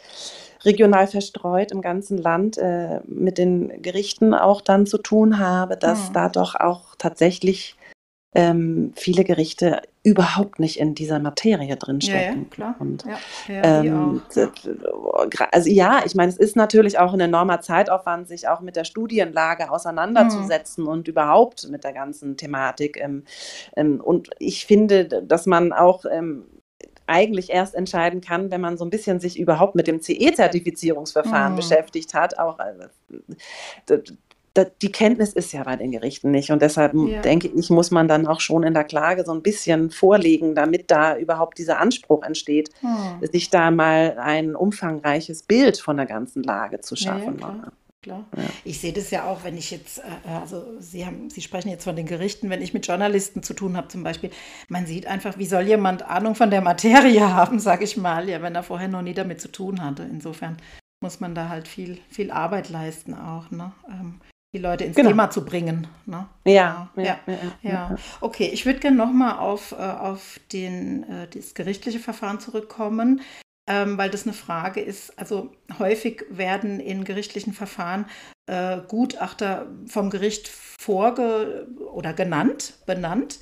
regional 0.64 1.06
verstreut 1.06 1.72
im 1.72 1.80
ganzen 1.80 2.18
Land 2.18 2.58
äh, 2.58 3.00
mit 3.06 3.38
den 3.38 3.82
Gerichten 3.82 4.34
auch 4.34 4.60
dann 4.60 4.86
zu 4.86 4.98
tun 4.98 5.38
habe, 5.38 5.76
dass 5.76 6.10
mhm. 6.10 6.12
da 6.12 6.28
doch 6.28 6.54
auch 6.54 6.94
tatsächlich 6.96 7.76
ähm, 8.34 8.92
viele 8.96 9.24
Gerichte 9.24 9.82
überhaupt 10.02 10.60
nicht 10.60 10.78
in 10.78 10.94
dieser 10.94 11.18
Materie 11.18 11.76
drinstecken. 11.76 12.18
Ja, 12.20 12.42
ja, 12.42 12.48
klar. 12.50 12.76
Und, 12.78 13.04
ja, 13.48 13.82
ähm, 13.82 14.22
also 15.50 15.70
ja, 15.70 16.02
ich 16.06 16.14
meine, 16.14 16.30
es 16.30 16.38
ist 16.38 16.56
natürlich 16.56 16.98
auch 16.98 17.12
ein 17.12 17.20
enormer 17.20 17.60
Zeitaufwand, 17.60 18.28
sich 18.28 18.48
auch 18.48 18.60
mit 18.60 18.76
der 18.76 18.84
Studienlage 18.84 19.70
auseinanderzusetzen 19.70 20.84
mhm. 20.84 20.90
und 20.90 21.08
überhaupt 21.08 21.68
mit 21.70 21.84
der 21.84 21.92
ganzen 21.92 22.36
Thematik. 22.36 22.98
Ähm, 23.00 23.24
ähm, 23.76 24.00
und 24.00 24.30
ich 24.38 24.64
finde, 24.64 25.06
dass 25.06 25.46
man 25.46 25.72
auch 25.72 26.04
ähm, 26.10 26.44
eigentlich 27.06 27.50
erst 27.50 27.74
entscheiden 27.74 28.20
kann, 28.20 28.50
wenn 28.52 28.60
man 28.60 28.78
so 28.78 28.84
ein 28.84 28.90
bisschen 28.90 29.18
sich 29.18 29.38
überhaupt 29.38 29.74
mit 29.74 29.88
dem 29.88 30.00
CE-Zertifizierungsverfahren 30.00 31.54
mhm. 31.54 31.56
beschäftigt 31.56 32.14
hat. 32.14 32.38
Auch 32.38 32.58
äh, 32.60 33.98
die 34.56 34.92
Kenntnis 34.92 35.32
ist 35.32 35.52
ja 35.52 35.62
bei 35.62 35.76
den 35.76 35.92
Gerichten 35.92 36.30
nicht. 36.30 36.50
Und 36.50 36.60
deshalb 36.62 36.94
ja. 36.94 37.20
denke 37.20 37.48
ich, 37.48 37.70
muss 37.70 37.90
man 37.90 38.08
dann 38.08 38.26
auch 38.26 38.40
schon 38.40 38.62
in 38.62 38.74
der 38.74 38.84
Klage 38.84 39.24
so 39.24 39.32
ein 39.32 39.42
bisschen 39.42 39.90
vorlegen, 39.90 40.54
damit 40.54 40.90
da 40.90 41.16
überhaupt 41.16 41.58
dieser 41.58 41.78
Anspruch 41.78 42.22
entsteht, 42.22 42.70
hm. 42.80 43.26
sich 43.30 43.50
da 43.50 43.70
mal 43.70 44.16
ein 44.18 44.56
umfangreiches 44.56 45.44
Bild 45.44 45.78
von 45.78 45.96
der 45.96 46.06
ganzen 46.06 46.42
Lage 46.42 46.80
zu 46.80 46.96
schaffen. 46.96 47.38
Ja, 47.40 47.48
klar. 47.48 47.72
Klar. 48.02 48.24
Ja. 48.34 48.44
Ich 48.64 48.80
sehe 48.80 48.94
das 48.94 49.10
ja 49.10 49.24
auch, 49.24 49.44
wenn 49.44 49.58
ich 49.58 49.70
jetzt, 49.70 49.98
äh, 49.98 50.28
also 50.40 50.64
Sie 50.80 51.04
haben, 51.04 51.28
Sie 51.28 51.42
sprechen 51.42 51.68
jetzt 51.68 51.84
von 51.84 51.96
den 51.96 52.06
Gerichten, 52.06 52.48
wenn 52.48 52.62
ich 52.62 52.72
mit 52.72 52.86
Journalisten 52.86 53.42
zu 53.42 53.52
tun 53.52 53.76
habe 53.76 53.88
zum 53.88 54.02
Beispiel, 54.02 54.30
man 54.68 54.86
sieht 54.86 55.06
einfach, 55.06 55.36
wie 55.36 55.44
soll 55.44 55.64
jemand 55.64 56.02
Ahnung 56.02 56.34
von 56.34 56.50
der 56.50 56.62
Materie 56.62 57.20
haben, 57.34 57.58
sage 57.58 57.84
ich 57.84 57.98
mal, 57.98 58.26
ja, 58.26 58.40
wenn 58.40 58.54
er 58.54 58.62
vorher 58.62 58.88
noch 58.88 59.02
nie 59.02 59.12
damit 59.12 59.42
zu 59.42 59.52
tun 59.52 59.84
hatte. 59.84 60.02
Insofern 60.10 60.56
muss 61.02 61.20
man 61.20 61.34
da 61.34 61.50
halt 61.50 61.68
viel, 61.68 61.98
viel 62.08 62.30
Arbeit 62.30 62.70
leisten 62.70 63.12
auch. 63.12 63.50
Ne? 63.50 63.72
Die 64.52 64.58
Leute 64.58 64.84
ins 64.84 64.96
genau. 64.96 65.10
Thema 65.10 65.30
zu 65.30 65.44
bringen. 65.44 65.86
Ne? 66.06 66.26
Ja, 66.44 66.90
ja, 66.96 67.04
ja, 67.04 67.18
ja, 67.26 67.36
ja. 67.62 67.96
Okay, 68.20 68.50
ich 68.52 68.66
würde 68.66 68.80
gerne 68.80 68.96
nochmal 68.96 69.38
auf, 69.38 69.72
äh, 69.72 69.76
auf 69.76 70.40
den, 70.52 71.04
äh, 71.04 71.28
das 71.28 71.54
gerichtliche 71.54 72.00
Verfahren 72.00 72.40
zurückkommen, 72.40 73.20
ähm, 73.68 73.96
weil 73.96 74.10
das 74.10 74.24
eine 74.24 74.32
Frage 74.32 74.80
ist. 74.80 75.16
Also 75.16 75.52
häufig 75.78 76.24
werden 76.30 76.80
in 76.80 77.04
gerichtlichen 77.04 77.52
Verfahren 77.52 78.06
äh, 78.46 78.78
Gutachter 78.88 79.68
vom 79.86 80.10
Gericht 80.10 80.48
vorge 80.48 81.68
oder 81.92 82.12
genannt, 82.12 82.74
benannt. 82.86 83.38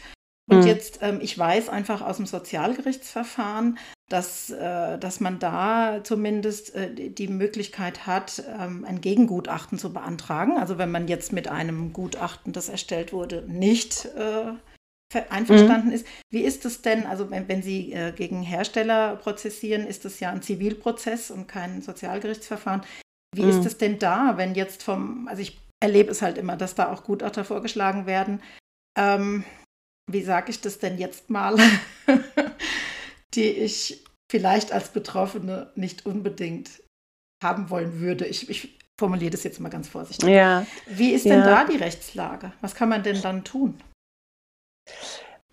Und 0.50 0.60
mhm. 0.60 0.66
jetzt, 0.66 0.98
ähm, 1.00 1.20
ich 1.22 1.38
weiß 1.38 1.70
einfach 1.70 2.02
aus 2.02 2.16
dem 2.16 2.26
Sozialgerichtsverfahren, 2.26 3.78
dass, 4.08 4.50
äh, 4.50 4.98
dass 4.98 5.20
man 5.20 5.38
da 5.38 6.00
zumindest 6.02 6.74
äh, 6.74 7.10
die 7.10 7.28
Möglichkeit 7.28 8.06
hat, 8.06 8.42
ähm, 8.58 8.84
ein 8.86 9.00
Gegengutachten 9.00 9.78
zu 9.78 9.92
beantragen. 9.92 10.56
Also 10.58 10.78
wenn 10.78 10.90
man 10.90 11.08
jetzt 11.08 11.32
mit 11.32 11.48
einem 11.48 11.92
Gutachten, 11.92 12.52
das 12.52 12.68
erstellt 12.70 13.12
wurde, 13.12 13.44
nicht 13.46 14.06
äh, 14.16 14.52
einverstanden 15.30 15.88
mhm. 15.88 15.94
ist. 15.94 16.06
Wie 16.30 16.42
ist 16.42 16.64
es 16.64 16.82
denn, 16.82 17.06
also 17.06 17.30
wenn, 17.30 17.48
wenn 17.48 17.62
Sie 17.62 17.96
gegen 18.16 18.42
Hersteller 18.42 19.16
prozessieren, 19.16 19.86
ist 19.86 20.04
das 20.04 20.20
ja 20.20 20.30
ein 20.30 20.42
Zivilprozess 20.42 21.30
und 21.30 21.48
kein 21.48 21.80
Sozialgerichtsverfahren. 21.80 22.82
Wie 23.34 23.44
mhm. 23.44 23.48
ist 23.48 23.64
es 23.64 23.78
denn 23.78 23.98
da, 23.98 24.36
wenn 24.36 24.54
jetzt 24.54 24.82
vom, 24.82 25.26
also 25.26 25.40
ich 25.40 25.58
erlebe 25.80 26.10
es 26.10 26.20
halt 26.20 26.36
immer, 26.36 26.56
dass 26.56 26.74
da 26.74 26.92
auch 26.92 27.04
Gutachter 27.04 27.44
vorgeschlagen 27.44 28.04
werden. 28.04 28.42
Ähm, 28.98 29.44
wie 30.10 30.22
sage 30.22 30.50
ich 30.50 30.60
das 30.60 30.78
denn 30.78 30.98
jetzt 30.98 31.30
mal? 31.30 31.56
die 33.34 33.48
ich 33.50 34.04
vielleicht 34.30 34.72
als 34.72 34.90
Betroffene 34.90 35.72
nicht 35.74 36.06
unbedingt 36.06 36.82
haben 37.42 37.70
wollen 37.70 38.00
würde. 38.00 38.26
Ich, 38.26 38.48
ich 38.48 38.78
formuliere 38.98 39.30
das 39.30 39.44
jetzt 39.44 39.60
mal 39.60 39.68
ganz 39.68 39.88
vorsichtig. 39.88 40.28
Ja. 40.28 40.66
Wie 40.86 41.12
ist 41.12 41.24
denn 41.24 41.40
ja. 41.40 41.46
da 41.46 41.64
die 41.64 41.76
Rechtslage? 41.76 42.52
Was 42.60 42.74
kann 42.74 42.88
man 42.88 43.02
denn 43.02 43.22
dann 43.22 43.44
tun? 43.44 43.80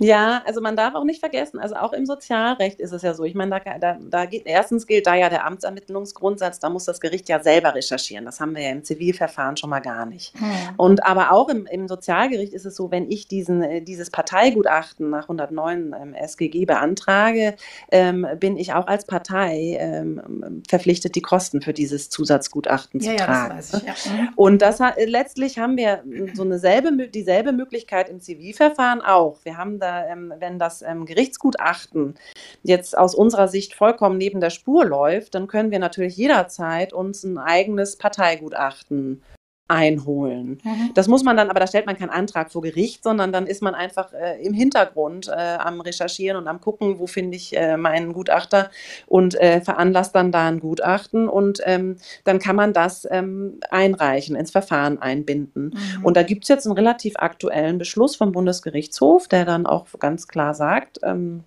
Ja, 0.02 0.44
also 0.46 0.60
man 0.60 0.76
darf 0.76 0.94
auch 0.94 1.06
nicht 1.06 1.22
vergessen, 1.22 1.58
also 1.58 1.76
auch 1.76 1.94
im 1.94 2.06
Sozialrecht 2.06 2.82
ist 2.82 2.92
es 2.92 3.02
ja 3.02 3.14
so. 3.14 3.24
Ich 3.24 3.34
meine, 3.34 3.62
da, 3.64 3.78
da, 3.80 3.98
da 4.02 4.26
geht, 4.26 4.46
erstens 4.46 4.88
gilt 4.88 5.08
da 5.08 5.16
ja 5.16 5.30
der 5.30 5.46
Amtsermittlungsgrundsatz, 5.46 6.60
da 6.60 6.70
muss 6.70 6.84
das 6.84 7.00
Gericht 7.00 7.30
ja 7.30 7.42
selber 7.42 7.74
recherchieren. 7.76 8.26
Das 8.26 8.42
haben 8.42 8.56
wir 8.56 8.64
ja 8.64 8.72
im 8.72 8.84
Zivilverfahren 8.84 9.56
schon 9.56 9.70
mal 9.70 9.80
gar 9.80 10.06
nicht. 10.06 10.38
Hm. 10.38 10.52
Und 10.76 11.06
aber 11.06 11.32
auch 11.32 11.48
im, 11.48 11.66
im 11.66 11.88
Sozialgericht 11.88 12.54
ist 12.54 12.66
es 12.66 12.76
so, 12.76 12.92
wenn 12.92 13.10
ich 13.10 13.30
diesen, 13.30 13.64
äh, 13.64 13.82
dieses 13.82 14.10
Parteigutachten 14.10 15.10
nach 15.10 15.24
109 15.24 15.96
ähm, 15.98 16.14
SGG 16.14 16.66
beantrage, 16.66 17.56
ähm, 17.90 18.28
bin 18.38 18.58
ich 18.58 18.74
auch 18.74 18.88
als 18.88 19.06
Partei 19.06 19.78
ähm, 19.80 20.62
verpflichtet, 20.68 21.16
die 21.16 21.22
Kosten 21.22 21.62
für 21.62 21.72
dieses 21.72 22.10
Zusatzgutachten 22.10 23.00
ja, 23.00 23.12
zu 23.12 23.18
ja, 23.18 23.26
tragen. 23.26 23.56
Das 23.56 23.74
ich, 23.74 23.84
ja. 23.84 23.94
Mhm. 24.12 24.30
Und 24.36 24.62
das, 24.62 24.80
letztlich 25.06 25.58
haben 25.58 25.78
wir 25.78 26.04
so 26.34 26.44
eine 26.44 26.60
selbe, 26.60 27.08
dieselbe 27.08 27.54
Möglichkeit 27.54 28.10
im 28.10 28.20
Zivilverfahren 28.20 29.00
auch. 29.00 29.38
Wir 29.44 29.56
haben 29.56 29.80
da, 29.86 30.06
ähm, 30.08 30.34
wenn 30.40 30.60
das 30.60 30.82
ähm, 30.82 31.06
Gerichtsgutachten 31.06 32.16
jetzt 32.64 32.98
aus 32.98 33.16
unserer 33.16 33.48
Sicht 33.48 33.76
vollkommen 33.76 34.18
neben 34.18 34.42
der 34.42 34.50
Spur 34.50 34.86
läuft, 34.86 35.36
dann 35.36 35.48
können 35.48 35.72
wir 35.72 35.80
natürlich 35.80 36.18
jederzeit 36.18 36.92
uns 36.92 37.24
ein 37.24 37.38
eigenes 37.38 37.98
Parteigutachten 37.98 39.22
einholen. 39.68 40.60
Mhm. 40.64 40.92
Das 40.94 41.08
muss 41.08 41.24
man 41.24 41.38
dann, 41.38 41.50
aber 41.50 41.60
da 41.60 41.66
stellt 41.66 41.88
man 41.88 41.98
keinen 41.98 42.12
Antrag 42.12 42.52
vor 42.52 42.62
Gericht, 42.62 43.04
sondern 43.04 43.32
dann 43.32 43.48
ist 43.48 43.64
man 43.64 43.74
einfach 43.74 44.14
äh, 44.14 44.40
im 44.44 44.54
Hintergrund 44.54 45.28
äh, 45.28 45.32
am 45.32 45.82
Recherchieren 45.82 46.38
und 46.38 46.48
am 46.48 46.62
Gucken, 46.62 47.00
wo 47.00 47.08
finde 47.08 47.36
ich 47.36 47.58
äh, 47.58 47.76
meinen 47.76 48.14
Gutachter 48.14 48.70
und 49.08 49.34
äh, 49.36 49.62
veranlasst 49.62 50.14
dann 50.14 50.32
da 50.32 50.48
ein 50.48 50.60
Gutachten 50.60 51.28
und 51.28 51.62
ähm, 51.66 51.98
dann 52.26 52.38
kann 52.38 52.56
man 52.56 52.74
das 52.74 53.08
ähm, 53.10 53.60
einreichen, 53.72 54.36
ins 54.36 54.52
Verfahren 54.52 55.02
einbinden. 55.02 55.74
Mhm. 55.74 56.06
Und 56.06 56.16
da 56.16 56.22
gibt 56.22 56.44
es 56.44 56.50
jetzt 56.50 56.68
einen 56.68 56.76
relativ 56.76 57.16
aktuellen 57.18 57.80
Beschluss 57.80 58.16
vom 58.16 58.32
Bundesgerichtshof, 58.34 59.28
der 59.28 59.46
dann 59.46 59.66
auch 59.66 59.88
ganz 60.00 60.28
klar 60.28 60.54
sagt, 60.54 61.00
ähm, 61.02 61.44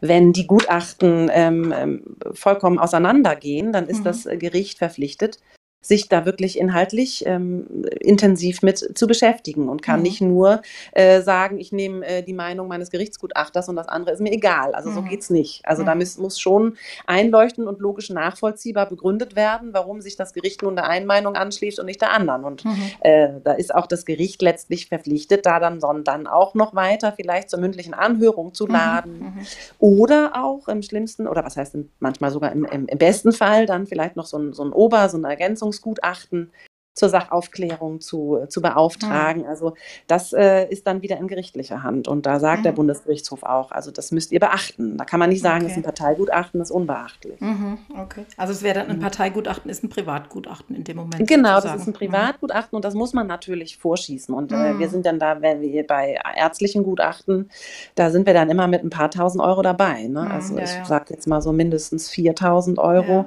wenn 0.00 0.32
die 0.32 0.46
Gutachten 0.46 1.30
ähm, 1.32 1.72
ähm 1.76 2.16
vollkommen 2.32 2.78
auseinandergehen, 2.78 3.72
dann 3.72 3.86
ist 3.86 4.00
mhm. 4.00 4.04
das 4.04 4.24
Gericht 4.24 4.78
verpflichtet, 4.78 5.38
sich 5.80 6.08
da 6.08 6.26
wirklich 6.26 6.58
inhaltlich 6.58 7.24
ähm, 7.26 7.84
intensiv 8.00 8.62
mit 8.62 8.78
zu 8.98 9.06
beschäftigen 9.06 9.68
und 9.68 9.80
kann 9.80 10.00
mhm. 10.00 10.02
nicht 10.02 10.20
nur 10.20 10.60
äh, 10.92 11.22
sagen, 11.22 11.58
ich 11.60 11.70
nehme 11.70 12.04
äh, 12.04 12.22
die 12.22 12.32
Meinung 12.32 12.66
meines 12.66 12.90
Gerichtsgutachters 12.90 13.68
und 13.68 13.76
das 13.76 13.88
andere 13.88 14.14
ist 14.14 14.20
mir 14.20 14.32
egal. 14.32 14.74
Also 14.74 14.90
mhm. 14.90 14.94
so 14.94 15.16
es 15.16 15.30
nicht. 15.30 15.64
Also 15.64 15.82
mhm. 15.82 15.86
da 15.86 15.94
muss, 15.94 16.18
muss 16.18 16.40
schon 16.40 16.76
einleuchtend 17.06 17.68
und 17.68 17.78
logisch 17.78 18.10
nachvollziehbar 18.10 18.88
begründet 18.88 19.36
werden, 19.36 19.70
warum 19.72 20.00
sich 20.00 20.16
das 20.16 20.32
Gericht 20.32 20.62
nun 20.62 20.74
der 20.74 20.88
einen 20.88 21.06
Meinung 21.06 21.36
anschließt 21.36 21.78
und 21.78 21.86
nicht 21.86 22.00
der 22.00 22.12
anderen. 22.12 22.44
Und 22.44 22.64
mhm. 22.64 22.76
äh, 23.00 23.28
da 23.44 23.52
ist 23.52 23.72
auch 23.72 23.86
das 23.86 24.04
Gericht 24.04 24.42
letztlich 24.42 24.88
verpflichtet, 24.88 25.46
da 25.46 25.60
dann, 25.60 25.80
dann 26.04 26.26
auch 26.26 26.54
noch 26.54 26.74
weiter 26.74 27.12
vielleicht 27.12 27.50
zur 27.50 27.60
mündlichen 27.60 27.94
Anhörung 27.94 28.52
zu 28.52 28.66
mhm. 28.66 28.72
laden. 28.72 29.18
Mhm. 29.20 29.46
Oder 29.78 30.32
auch 30.34 30.66
im 30.66 30.82
schlimmsten, 30.82 31.28
oder 31.28 31.44
was 31.44 31.56
heißt 31.56 31.78
manchmal 32.00 32.32
sogar 32.32 32.50
im, 32.50 32.64
im, 32.64 32.86
im 32.86 32.98
besten 32.98 33.30
Fall 33.32 33.66
dann 33.66 33.86
vielleicht 33.86 34.16
noch 34.16 34.26
so 34.26 34.38
ein, 34.38 34.52
so 34.52 34.64
ein 34.64 34.72
Ober, 34.72 35.08
so 35.08 35.16
eine 35.16 35.28
Ergänzung 35.28 35.67
Verfassungsgutachten 35.68 36.52
zur 36.98 37.08
Sachaufklärung 37.08 38.00
zu, 38.00 38.44
zu 38.48 38.60
beauftragen. 38.60 39.42
Mhm. 39.42 39.48
Also 39.48 39.74
das 40.06 40.32
äh, 40.32 40.68
ist 40.68 40.86
dann 40.86 41.00
wieder 41.02 41.16
in 41.16 41.28
gerichtlicher 41.28 41.82
Hand. 41.82 42.08
Und 42.08 42.26
da 42.26 42.40
sagt 42.40 42.60
mhm. 42.60 42.62
der 42.64 42.72
Bundesgerichtshof 42.72 43.44
auch, 43.44 43.70
also 43.70 43.90
das 43.90 44.10
müsst 44.10 44.32
ihr 44.32 44.40
beachten. 44.40 44.98
Da 44.98 45.04
kann 45.04 45.20
man 45.20 45.30
nicht 45.30 45.42
sagen, 45.42 45.58
okay. 45.58 45.64
das 45.64 45.72
ist 45.72 45.78
ein 45.78 45.82
Parteigutachten, 45.84 46.58
das 46.58 46.70
ist 46.70 46.74
unbeachtlich. 46.74 47.40
Mhm. 47.40 47.78
Okay. 47.96 48.24
Also 48.36 48.52
es 48.52 48.62
wäre 48.62 48.80
dann 48.80 48.88
ein 48.88 48.96
mhm. 48.96 49.02
Parteigutachten, 49.02 49.70
ist 49.70 49.84
ein 49.84 49.88
Privatgutachten 49.88 50.74
in 50.74 50.84
dem 50.84 50.96
Moment. 50.96 51.28
Genau, 51.28 51.54
sozusagen. 51.54 51.72
das 51.74 51.82
ist 51.82 51.88
ein 51.88 51.90
mhm. 51.90 52.12
Privatgutachten 52.12 52.76
und 52.76 52.84
das 52.84 52.94
muss 52.94 53.12
man 53.12 53.26
natürlich 53.26 53.78
vorschießen. 53.78 54.34
Und 54.34 54.52
äh, 54.52 54.78
wir 54.78 54.86
mhm. 54.86 54.90
sind 54.90 55.06
dann 55.06 55.18
da, 55.18 55.40
wenn 55.40 55.60
wir 55.60 55.86
bei 55.86 56.18
ärztlichen 56.36 56.82
Gutachten, 56.82 57.50
da 57.94 58.10
sind 58.10 58.26
wir 58.26 58.34
dann 58.34 58.50
immer 58.50 58.66
mit 58.66 58.82
ein 58.82 58.90
paar 58.90 59.10
tausend 59.10 59.42
Euro 59.42 59.62
dabei. 59.62 60.08
Ne? 60.08 60.28
Also 60.28 60.56
ja, 60.56 60.64
ich 60.64 60.74
ja. 60.74 60.84
sage 60.84 61.14
jetzt 61.14 61.28
mal 61.28 61.40
so 61.40 61.52
mindestens 61.52 62.10
4000 62.10 62.78
Euro 62.78 63.26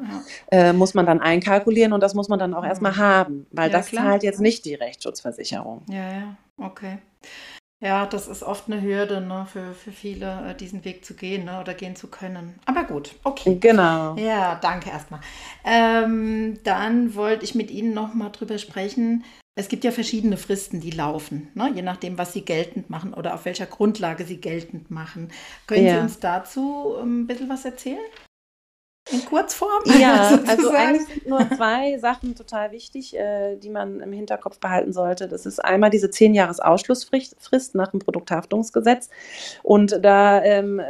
ja, 0.51 0.69
äh, 0.69 0.73
muss 0.73 0.93
man 0.93 1.05
dann 1.05 1.21
einkalkulieren 1.21 1.93
und 1.93 2.03
das 2.03 2.13
muss 2.15 2.27
man 2.27 2.37
dann 2.37 2.53
auch 2.53 2.65
erstmal 2.65 2.97
haben. 2.97 3.45
Weil 3.61 3.69
ja, 3.69 3.77
das 3.77 3.89
klar. 3.89 4.05
zahlt 4.05 4.23
jetzt 4.23 4.39
nicht 4.39 4.65
die 4.65 4.73
Rechtsschutzversicherung. 4.73 5.83
Ja, 5.87 6.11
ja, 6.11 6.37
okay. 6.57 6.97
Ja, 7.79 8.07
das 8.07 8.27
ist 8.27 8.41
oft 8.41 8.65
eine 8.65 8.81
Hürde 8.81 9.21
ne, 9.21 9.45
für, 9.51 9.73
für 9.73 9.91
viele, 9.91 10.49
äh, 10.49 10.55
diesen 10.55 10.83
Weg 10.83 11.05
zu 11.05 11.13
gehen 11.13 11.45
ne, 11.45 11.59
oder 11.59 11.75
gehen 11.75 11.95
zu 11.95 12.07
können. 12.07 12.59
Aber 12.65 12.85
gut, 12.85 13.13
okay. 13.23 13.57
Genau. 13.59 14.15
Ja, 14.15 14.55
danke 14.55 14.89
erstmal. 14.89 15.19
Ähm, 15.63 16.57
dann 16.63 17.13
wollte 17.13 17.45
ich 17.45 17.53
mit 17.53 17.69
Ihnen 17.69 17.93
noch 17.93 18.15
mal 18.15 18.29
drüber 18.29 18.57
sprechen. 18.57 19.23
Es 19.55 19.67
gibt 19.67 19.83
ja 19.83 19.91
verschiedene 19.91 20.37
Fristen, 20.37 20.81
die 20.81 20.91
laufen, 20.91 21.49
ne, 21.53 21.71
je 21.75 21.83
nachdem, 21.83 22.17
was 22.17 22.33
Sie 22.33 22.41
geltend 22.43 22.89
machen 22.89 23.13
oder 23.13 23.35
auf 23.35 23.45
welcher 23.45 23.67
Grundlage 23.67 24.25
Sie 24.25 24.41
geltend 24.41 24.89
machen. 24.89 25.31
Können 25.67 25.85
ja. 25.85 25.97
Sie 25.97 26.01
uns 26.01 26.19
dazu 26.19 26.95
ähm, 26.99 27.21
ein 27.21 27.27
bisschen 27.27 27.49
was 27.49 27.63
erzählen? 27.63 27.99
In 29.09 29.25
Kurzform? 29.25 29.83
Ja, 29.99 30.39
also 30.47 30.69
eigentlich 30.69 31.07
sind 31.07 31.27
nur 31.27 31.49
zwei 31.57 31.97
Sachen 31.97 32.35
total 32.35 32.71
wichtig, 32.71 33.17
äh, 33.17 33.55
die 33.55 33.69
man 33.69 33.99
im 33.99 34.13
Hinterkopf 34.13 34.59
behalten 34.59 34.93
sollte. 34.93 35.27
Das 35.27 35.45
ist 35.45 35.63
einmal 35.63 35.89
diese 35.89 36.11
zehn 36.11 36.35
Jahres 36.35 36.59
Ausschlussfrist 36.59 37.75
nach 37.75 37.89
dem 37.89 37.99
Produkthaftungsgesetz. 37.99 39.09
Und 39.63 39.99
da, 40.03 40.43
ähm, 40.43 40.81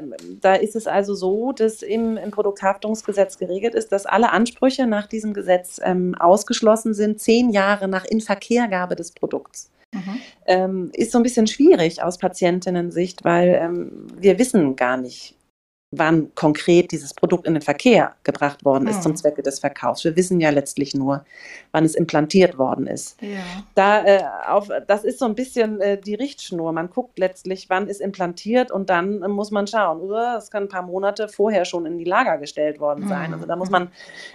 da 0.42 0.56
ist 0.56 0.76
es 0.76 0.88
also 0.88 1.16
so, 1.16 1.54
dass 1.54 1.82
im, 1.82 2.18
im, 2.18 2.32
Produkthaftungsgesetz 2.32 3.38
geregelt 3.38 3.76
ist, 3.76 3.92
dass 3.92 4.06
alle 4.06 4.32
Ansprüche 4.32 4.88
nach 4.88 5.08
diesem 5.08 5.34
Gesetz 5.34 5.80
ähm, 5.82 6.14
ausgeschlossen 6.20 6.94
sind, 6.94 7.22
zehn 7.22 7.50
Jahre 7.50 7.88
nach 7.88 8.04
Inverkehrgabe 8.06 8.96
des 8.96 9.12
Produkts. 9.12 9.72
Mhm. 9.94 10.22
Ähm, 10.46 10.92
ist 10.94 11.12
so 11.12 11.18
ein 11.18 11.24
bisschen 11.24 11.48
schwierig 11.48 12.04
aus 12.04 12.18
Patientinnen-Sicht, 12.18 13.24
weil 13.24 13.60
ähm, 13.62 14.08
wir 14.18 14.38
wissen 14.38 14.76
gar 14.76 14.98
nicht, 14.98 15.36
wann 15.92 16.34
konkret 16.36 16.92
dieses 16.92 17.14
Produkt 17.14 17.46
in 17.46 17.54
den 17.54 17.62
Verkehr 17.62 18.14
gebracht 18.24 18.64
worden 18.64 18.88
ist 18.88 18.98
mhm. 18.98 19.02
zum 19.02 19.16
Zwecke 19.18 19.44
des 19.44 19.60
Verkaufs. 19.60 20.06
Wir 20.06 20.16
wissen 20.16 20.40
ja 20.40 20.50
letztlich 20.50 20.96
nur, 20.96 21.26
wann 21.74 21.84
es 21.84 21.96
implantiert 21.96 22.58
worden 22.58 22.88
ist. 22.88 23.22
Ja. 23.22 23.40
Da, 23.76 24.06
äh, 24.06 24.24
auf, 24.48 24.70
das 24.88 25.04
ist 25.04 25.20
so 25.20 25.26
ein 25.26 25.36
bisschen 25.36 25.82
äh, 25.82 26.00
die 26.00 26.16
Richtschnur. 26.16 26.72
Man 26.72 26.90
guckt 26.90 27.20
letztlich, 27.20 27.70
wann 27.70 27.88
ist 27.88 28.00
implantiert 28.00 28.72
und 28.72 28.90
dann 28.90 29.22
äh, 29.22 29.28
muss 29.28 29.52
man 29.52 29.68
schauen. 29.68 30.10
Es 30.38 30.50
kann 30.50 30.64
ein 30.64 30.70
paar 30.70 30.82
Monate 30.82 31.28
vorher 31.28 31.66
schon 31.66 31.86
in 31.86 31.98
die 31.98 32.06
Lager 32.06 32.38
gestellt 32.38 32.80
worden 32.80 33.10
sein. 33.10 33.28
Mhm. 33.28 33.34
Also 33.34 33.46
da 33.46 33.56
muss 33.58 33.70
man 33.70 33.90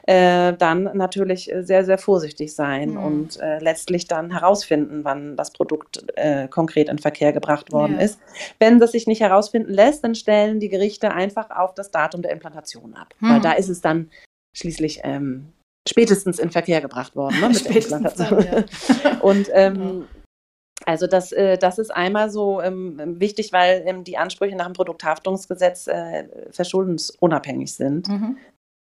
äh, 0.07 0.53
dann 0.53 0.91
natürlich 0.95 1.51
sehr, 1.61 1.85
sehr 1.87 1.99
vorsichtig 1.99 2.55
sein 2.55 2.91
mhm. 2.91 3.03
und 3.03 3.41
äh, 3.41 3.61
letztlich 3.61 4.07
dann 4.07 4.31
herausfinden, 4.31 5.05
wann 5.05 5.37
das 5.37 5.51
Produkt 5.53 6.05
äh, 6.17 6.49
konkret 6.49 6.91
in 6.91 6.99
Verkehr 6.99 7.33
gebracht 7.33 7.73
worden 7.73 7.97
ja. 7.99 8.05
ist. 8.05 8.21
Wenn 8.59 8.79
das 8.79 8.93
sich 8.93 9.07
nicht 9.07 9.21
herausfinden 9.21 9.73
lässt, 9.73 10.05
dann 10.05 10.15
stellen 10.15 10.61
die 10.61 10.69
Gerichte 10.69 11.13
einfach 11.13 11.46
einfach 11.47 11.63
auf 11.63 11.75
das 11.75 11.91
Datum 11.91 12.23
der 12.23 12.33
Implantation 12.33 12.95
ab. 12.95 13.15
Hm. 13.19 13.31
Weil 13.31 13.41
da 13.41 13.53
ist 13.53 13.69
es 13.69 13.81
dann 13.81 14.11
schließlich 14.57 15.01
ähm, 15.05 15.53
spätestens 15.89 16.39
in 16.39 16.51
Verkehr 16.51 16.81
gebracht 16.81 17.17
worden 17.17 17.41
ne, 17.41 17.49
mit 17.49 17.65
der 17.65 17.77
Implantation. 17.77 18.45
Dann, 18.45 18.65
ja. 19.05 19.19
Und 19.21 19.49
ähm, 19.53 20.07
also 20.85 21.07
das, 21.07 21.33
äh, 21.33 21.59
das 21.59 21.79
ist 21.79 21.91
einmal 21.91 22.31
so 22.31 22.61
ähm, 22.61 23.21
wichtig, 23.21 23.53
weil 23.53 23.83
ähm, 23.87 24.05
die 24.05 24.19
Ansprüche 24.19 24.57
nach 24.57 24.67
dem 24.67 24.75
Produkthaftungsgesetz 24.75 25.87
äh, 25.87 26.29
verschuldensunabhängig 26.51 27.75
sind. 27.75 28.09
Mhm. 28.09 28.37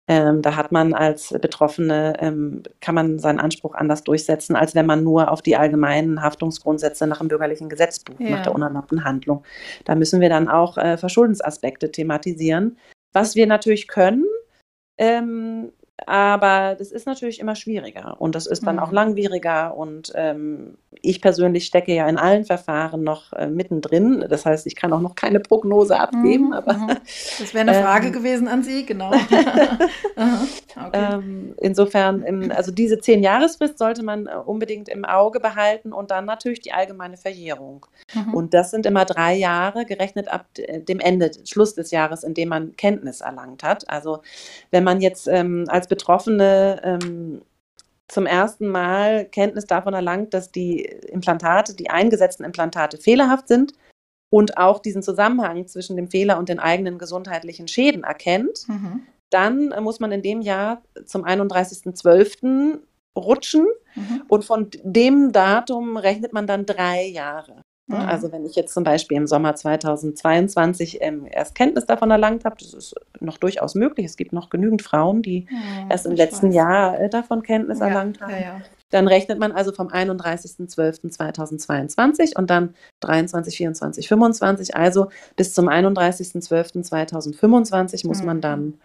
Ähm, 0.09 0.41
da 0.41 0.55
hat 0.55 0.71
man 0.71 0.93
als 0.93 1.35
Betroffene, 1.41 2.15
ähm, 2.19 2.63
kann 2.79 2.95
man 2.95 3.19
seinen 3.19 3.39
Anspruch 3.39 3.75
anders 3.75 4.03
durchsetzen, 4.05 4.55
als 4.55 4.73
wenn 4.73 4.85
man 4.85 5.03
nur 5.03 5.29
auf 5.29 5.41
die 5.41 5.57
allgemeinen 5.57 6.21
Haftungsgrundsätze 6.21 7.05
nach 7.07 7.19
dem 7.19 7.27
bürgerlichen 7.27 7.67
Gesetzbuch, 7.67 8.19
ja. 8.19 8.29
nach 8.29 8.43
der 8.43 8.55
unerlaubten 8.55 9.03
Handlung. 9.03 9.43
Da 9.83 9.95
müssen 9.95 10.21
wir 10.21 10.29
dann 10.29 10.47
auch 10.47 10.77
äh, 10.77 10.97
Verschuldensaspekte 10.97 11.91
thematisieren. 11.91 12.77
Was 13.11 13.35
wir 13.35 13.47
natürlich 13.47 13.87
können, 13.89 14.23
ähm, 14.97 15.71
aber 16.05 16.75
das 16.77 16.91
ist 16.91 17.07
natürlich 17.07 17.39
immer 17.39 17.55
schwieriger 17.55 18.15
und 18.19 18.35
das 18.35 18.45
ist 18.45 18.65
dann 18.65 18.75
mhm. 18.75 18.81
auch 18.83 18.91
langwieriger. 18.91 19.75
Und 19.75 20.11
ähm, 20.15 20.77
ich 21.01 21.21
persönlich 21.21 21.65
stecke 21.65 21.93
ja 21.93 22.07
in 22.07 22.17
allen 22.17 22.45
Verfahren 22.45 23.03
noch 23.03 23.33
äh, 23.33 23.47
mittendrin. 23.47 24.25
Das 24.29 24.45
heißt, 24.45 24.67
ich 24.67 24.75
kann 24.75 24.93
auch 24.93 25.01
noch 25.01 25.15
keine 25.15 25.39
Prognose 25.39 25.99
abgeben. 25.99 26.47
Mhm. 26.47 26.53
Aber, 26.53 26.73
mhm. 26.73 26.87
das 26.87 27.53
wäre 27.53 27.69
eine 27.69 27.73
Frage 27.81 28.07
ähm, 28.07 28.13
gewesen 28.13 28.47
an 28.47 28.63
Sie, 28.63 28.85
genau. 28.85 29.11
okay. 30.75 30.89
ähm, 30.93 31.55
insofern, 31.59 32.21
im, 32.21 32.51
also 32.51 32.71
diese 32.71 32.99
zehn 32.99 33.23
Jahresfrist 33.23 33.79
sollte 33.79 34.03
man 34.03 34.27
äh, 34.27 34.35
unbedingt 34.45 34.89
im 34.89 35.03
Auge 35.03 35.39
behalten 35.39 35.93
und 35.93 36.11
dann 36.11 36.25
natürlich 36.25 36.59
die 36.61 36.73
allgemeine 36.73 37.17
Verjährung. 37.17 37.85
Mhm. 38.13 38.33
Und 38.35 38.53
das 38.53 38.69
sind 38.71 38.85
immer 38.85 39.05
drei 39.05 39.35
Jahre, 39.35 39.85
gerechnet 39.85 40.27
ab 40.27 40.45
dem 40.55 40.99
Ende, 40.99 41.31
Schluss 41.45 41.73
des 41.73 41.91
Jahres, 41.91 42.23
in 42.23 42.33
dem 42.33 42.49
man 42.49 42.75
Kenntnis 42.75 43.21
erlangt 43.21 43.63
hat. 43.63 43.89
Also 43.89 44.19
wenn 44.71 44.83
man 44.83 45.01
jetzt 45.01 45.27
ähm, 45.27 45.65
als 45.87 45.89
Betroffene 45.89 46.81
ähm, 46.83 47.41
zum 48.07 48.25
ersten 48.25 48.67
Mal 48.67 49.25
Kenntnis 49.25 49.65
davon 49.65 49.93
erlangt, 49.93 50.33
dass 50.33 50.51
die 50.51 50.81
Implantate, 50.81 51.75
die 51.75 51.89
eingesetzten 51.89 52.45
Implantate 52.45 52.97
fehlerhaft 52.97 53.47
sind 53.47 53.73
und 54.29 54.57
auch 54.57 54.79
diesen 54.79 55.01
Zusammenhang 55.01 55.67
zwischen 55.67 55.95
dem 55.95 56.09
Fehler 56.09 56.37
und 56.37 56.49
den 56.49 56.59
eigenen 56.59 56.97
gesundheitlichen 56.97 57.67
Schäden 57.67 58.03
erkennt, 58.03 58.67
mhm. 58.67 59.01
dann 59.29 59.73
muss 59.83 59.99
man 59.99 60.11
in 60.11 60.21
dem 60.21 60.41
Jahr 60.41 60.81
zum 61.05 61.25
31.12. 61.25 62.79
rutschen 63.17 63.65
mhm. 63.95 64.23
und 64.27 64.45
von 64.45 64.69
dem 64.83 65.31
Datum 65.31 65.97
rechnet 65.97 66.33
man 66.33 66.47
dann 66.47 66.65
drei 66.65 67.05
Jahre. 67.05 67.61
Ne? 67.87 67.97
Mhm. 67.97 68.05
Also 68.05 68.31
wenn 68.31 68.45
ich 68.45 68.55
jetzt 68.55 68.73
zum 68.73 68.83
Beispiel 68.83 69.17
im 69.17 69.27
Sommer 69.27 69.55
2022 69.55 70.99
ähm, 71.01 71.27
erst 71.29 71.53
Kenntnis 71.55 71.85
davon 71.85 72.09
erlangt 72.11 72.45
habe, 72.45 72.55
das 72.59 72.73
ist 72.73 72.95
noch 73.19 73.37
durchaus 73.37 73.75
möglich. 73.75 74.05
Es 74.05 74.15
gibt 74.17 74.31
noch 74.33 74.49
genügend 74.49 74.81
Frauen, 74.81 75.21
die 75.21 75.47
ja, 75.49 75.87
erst 75.89 76.05
im 76.05 76.11
letzten 76.13 76.49
weiß. 76.49 76.55
Jahr 76.55 76.99
äh, 76.99 77.09
davon 77.09 77.43
Kenntnis 77.43 77.79
ja, 77.79 77.87
erlangt 77.87 78.19
haben. 78.21 78.31
Ja, 78.31 78.61
dann 78.89 79.07
rechnet 79.07 79.39
man 79.39 79.53
also 79.53 79.71
vom 79.71 79.87
31.12.2022 79.87 82.37
und 82.37 82.49
dann 82.49 82.75
23, 83.01 83.55
24, 83.57 84.07
25. 84.07 84.75
Also 84.75 85.09
bis 85.35 85.53
zum 85.53 85.69
31.12.2025 85.69 88.07
muss 88.07 88.19
mhm. 88.19 88.25
man 88.25 88.41
dann 88.41 88.79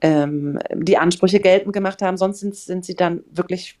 ähm, 0.00 0.58
die 0.74 0.98
Ansprüche 0.98 1.40
geltend 1.40 1.74
gemacht 1.74 2.02
haben. 2.02 2.16
Sonst 2.16 2.40
sind, 2.40 2.56
sind 2.56 2.84
sie 2.84 2.94
dann 2.94 3.24
wirklich 3.30 3.78